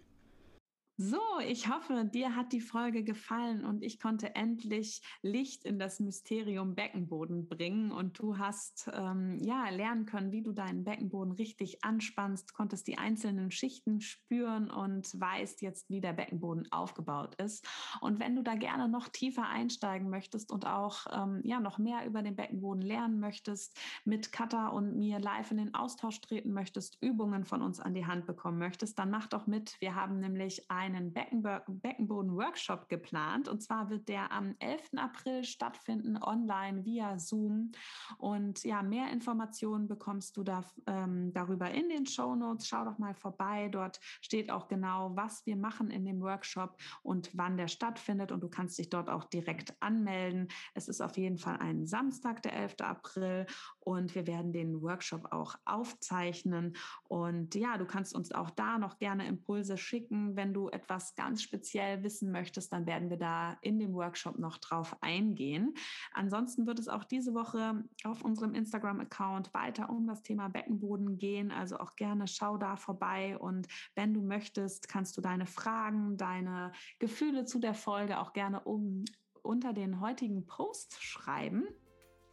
So, 1.02 1.22
ich 1.48 1.70
hoffe, 1.70 2.04
dir 2.04 2.36
hat 2.36 2.52
die 2.52 2.60
Folge 2.60 3.06
gefallen 3.06 3.64
und 3.64 3.84
ich 3.84 4.02
konnte 4.02 4.36
endlich 4.36 5.02
Licht 5.22 5.64
in 5.64 5.80
das 5.80 6.02
Mysterium 6.02 6.76
Beckenboden 6.76 7.48
bringen 7.48 7.94
und 7.94 8.20
du 8.20 8.38
hast 8.38 8.92
ähm, 8.94 9.38
ja 9.40 9.70
lernen 9.70 10.06
können, 10.06 10.34
wie 10.34 10.42
du 10.42 10.52
deinen 10.52 10.84
Beckenboden 10.84 11.32
richtig 11.32 11.86
anspannst, 11.86 12.54
konntest 12.54 12.86
die 12.86 12.98
einzelnen 12.98 13.50
Schichten 13.50 14.02
spüren 14.02 14.70
und 14.70 15.18
weißt 15.18 15.62
jetzt, 15.62 15.90
wie 15.90 16.02
der 16.02 16.12
Beckenboden 16.12 16.70
aufgebaut 16.70 17.36
ist. 17.36 17.66
Und 18.02 18.20
wenn 18.20 18.36
du 18.36 18.44
da 18.44 18.56
gerne 18.56 18.90
noch 18.90 19.08
tiefer 19.08 19.48
einsteigen 19.48 20.10
möchtest 20.10 20.52
und 20.52 20.68
auch 20.68 21.06
ähm, 21.14 21.40
ja 21.46 21.62
noch 21.62 21.78
mehr 21.78 22.06
über 22.06 22.24
den 22.24 22.36
Beckenboden 22.36 22.82
lernen 22.82 23.22
möchtest, 23.22 23.80
mit 24.04 24.34
Katha 24.34 24.68
und 24.68 24.98
mir 24.98 25.20
live 25.20 25.52
in 25.52 25.60
den 25.60 25.74
Austausch 25.76 26.20
treten 26.20 26.52
möchtest, 26.52 26.98
Übungen 27.00 27.46
von 27.46 27.62
uns 27.62 27.80
an 27.80 27.94
die 27.94 28.06
Hand 28.06 28.26
bekommen 28.26 28.60
möchtest, 28.60 29.00
dann 29.00 29.12
mach 29.12 29.28
doch 29.28 29.48
mit. 29.48 29.78
Wir 29.80 29.96
haben 29.96 30.20
nämlich 30.20 30.70
ein 30.70 30.89
einen 30.96 31.14
Beckenboden-Workshop 31.14 32.90
geplant. 32.90 33.48
Und 33.48 33.62
zwar 33.62 33.90
wird 33.90 34.08
der 34.08 34.32
am 34.32 34.56
11. 34.60 34.92
April 34.98 35.44
stattfinden, 35.44 36.18
online 36.22 36.86
via 36.86 37.18
Zoom. 37.18 37.72
Und 38.18 38.64
ja, 38.64 38.82
mehr 38.82 39.12
Informationen 39.12 39.88
bekommst 39.88 40.38
du 40.38 40.44
da, 40.44 40.64
ähm, 40.88 41.34
darüber 41.34 41.72
in 41.72 41.90
den 41.90 42.06
Show 42.06 42.36
Notes. 42.36 42.68
Schau 42.68 42.86
doch 42.86 42.98
mal 42.98 43.14
vorbei. 43.14 43.70
Dort 43.70 44.00
steht 44.22 44.52
auch 44.52 44.68
genau, 44.68 45.16
was 45.16 45.46
wir 45.46 45.56
machen 45.56 45.92
in 45.92 46.06
dem 46.06 46.22
Workshop 46.22 46.78
und 47.04 47.30
wann 47.34 47.58
der 47.58 47.68
stattfindet. 47.68 48.32
Und 48.32 48.42
du 48.42 48.50
kannst 48.50 48.78
dich 48.78 48.90
dort 48.90 49.10
auch 49.10 49.26
direkt 49.26 49.76
anmelden. 49.82 50.48
Es 50.74 50.88
ist 50.88 51.02
auf 51.02 51.18
jeden 51.18 51.38
Fall 51.38 51.58
ein 51.58 51.86
Samstag, 51.86 52.42
der 52.44 52.54
11. 52.54 52.76
April. 52.82 53.46
Und 53.80 54.16
wir 54.16 54.28
werden 54.28 54.54
den 54.54 54.82
Workshop 54.82 55.32
auch 55.32 55.56
aufzeichnen. 55.66 56.76
Und 57.08 57.56
ja, 57.56 57.78
du 57.78 57.86
kannst 57.86 58.16
uns 58.16 58.32
auch 58.32 58.50
da 58.52 58.78
noch 58.78 59.00
gerne 59.00 59.28
Impulse 59.28 59.78
schicken, 59.78 60.36
wenn 60.36 60.54
du 60.54 60.70
etwas 60.80 61.16
ganz 61.16 61.44
speziell 61.44 62.04
wissen 62.04 62.32
möchtest, 62.32 62.72
dann 62.72 62.86
werden 62.86 63.10
wir 63.10 63.18
da 63.18 63.58
in 63.62 63.80
dem 63.80 63.94
Workshop 63.94 64.40
noch 64.40 64.58
drauf 64.58 64.96
eingehen. 65.02 65.74
Ansonsten 66.14 66.66
wird 66.66 66.80
es 66.80 66.88
auch 66.88 67.04
diese 67.04 67.34
Woche 67.34 67.84
auf 68.06 68.24
unserem 68.24 68.54
Instagram-Account 68.54 69.54
weiter 69.54 69.90
um 69.90 70.08
das 70.08 70.24
Thema 70.24 70.48
Beckenboden 70.48 71.18
gehen. 71.18 71.52
Also 71.52 71.78
auch 71.80 71.96
gerne 71.96 72.28
schau 72.28 72.58
da 72.58 72.78
vorbei 72.78 73.38
und 73.38 73.68
wenn 73.96 74.14
du 74.14 74.22
möchtest, 74.22 74.88
kannst 74.88 75.18
du 75.18 75.22
deine 75.22 75.46
Fragen, 75.46 76.16
deine 76.16 76.72
Gefühle 77.00 77.46
zu 77.46 77.60
der 77.60 77.74
Folge 77.74 78.20
auch 78.20 78.32
gerne 78.34 78.62
um 78.62 79.04
unter 79.42 79.74
den 79.74 80.00
heutigen 80.00 80.46
Post 80.46 81.02
schreiben. 81.04 81.68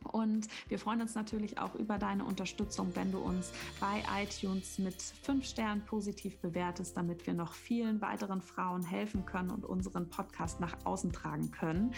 Und 0.06 0.48
wir 0.68 0.78
freuen 0.78 1.00
uns 1.00 1.14
natürlich 1.14 1.58
auch 1.58 1.74
über 1.74 1.98
deine 1.98 2.24
Unterstützung, 2.24 2.94
wenn 2.94 3.12
du 3.12 3.18
uns 3.18 3.52
bei 3.80 4.02
iTunes 4.22 4.78
mit 4.78 5.00
fünf 5.22 5.44
Sternen 5.44 5.84
positiv 5.84 6.38
bewertest, 6.38 6.96
damit 6.96 7.26
wir 7.26 7.34
noch 7.34 7.52
vielen 7.52 8.00
weiteren 8.00 8.40
Frauen 8.40 8.82
helfen 8.82 9.26
können 9.26 9.50
und 9.50 9.64
unseren 9.64 10.08
Podcast 10.08 10.60
nach 10.60 10.76
außen 10.84 11.12
tragen 11.12 11.50
können. 11.50 11.94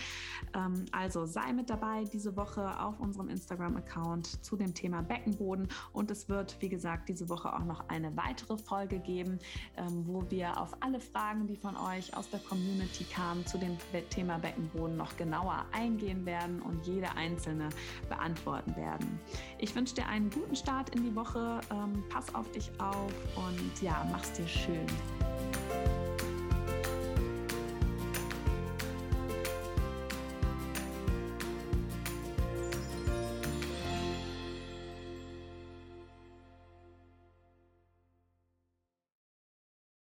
Ähm, 0.55 0.87
also 0.93 1.27
sei 1.27 1.53
mit 1.53 1.71
dabei 1.71 2.05
diese 2.05 2.37
Woche 2.37 2.81
auf 2.81 3.01
unserem 3.01 3.29
Instagram-Account 3.29 4.45
zu 4.45 4.57
dem 4.57 4.75
Thema 4.75 5.03
Beckenboden. 5.03 5.69
Und 5.93 6.11
es 6.11 6.29
wird, 6.29 6.57
wie 6.61 6.69
gesagt, 6.69 7.09
diese 7.09 7.29
Woche 7.29 7.53
auch 7.53 7.65
noch 7.65 7.89
eine 7.89 8.17
weitere 8.17 8.57
Folge 8.57 8.99
geben, 8.99 9.39
ähm, 9.77 10.05
wo 10.07 10.25
wir 10.31 10.61
auf 10.61 10.77
alle 10.81 11.01
Fragen, 11.01 11.47
die 11.47 11.57
von 11.57 11.77
euch 11.77 12.17
aus 12.17 12.29
der 12.31 12.41
Community 12.41 13.05
kamen, 13.05 13.47
zu 13.47 13.59
dem 13.59 13.77
Thema 14.11 14.39
Beckenboden 14.39 14.97
noch 14.97 15.17
genauer 15.17 15.65
eingehen 15.73 16.25
werden 16.27 16.61
und 16.63 16.87
jede 16.87 17.11
einzelne 17.17 17.69
beantworten 18.09 18.75
werden. 18.77 19.21
Ich 19.59 19.75
wünsche 19.75 19.95
dir 19.95 20.07
einen 20.07 20.31
guten 20.31 20.57
Start 20.57 20.95
in 20.95 21.03
die 21.03 21.15
Woche. 21.15 21.61
Ähm, 21.71 22.05
pass 22.09 22.35
auf 22.35 22.51
dich 22.53 22.71
auf 22.79 23.13
und 23.37 23.83
ja, 23.83 24.07
mach's 24.11 24.33
dir 24.33 24.47
schön. 24.47 24.87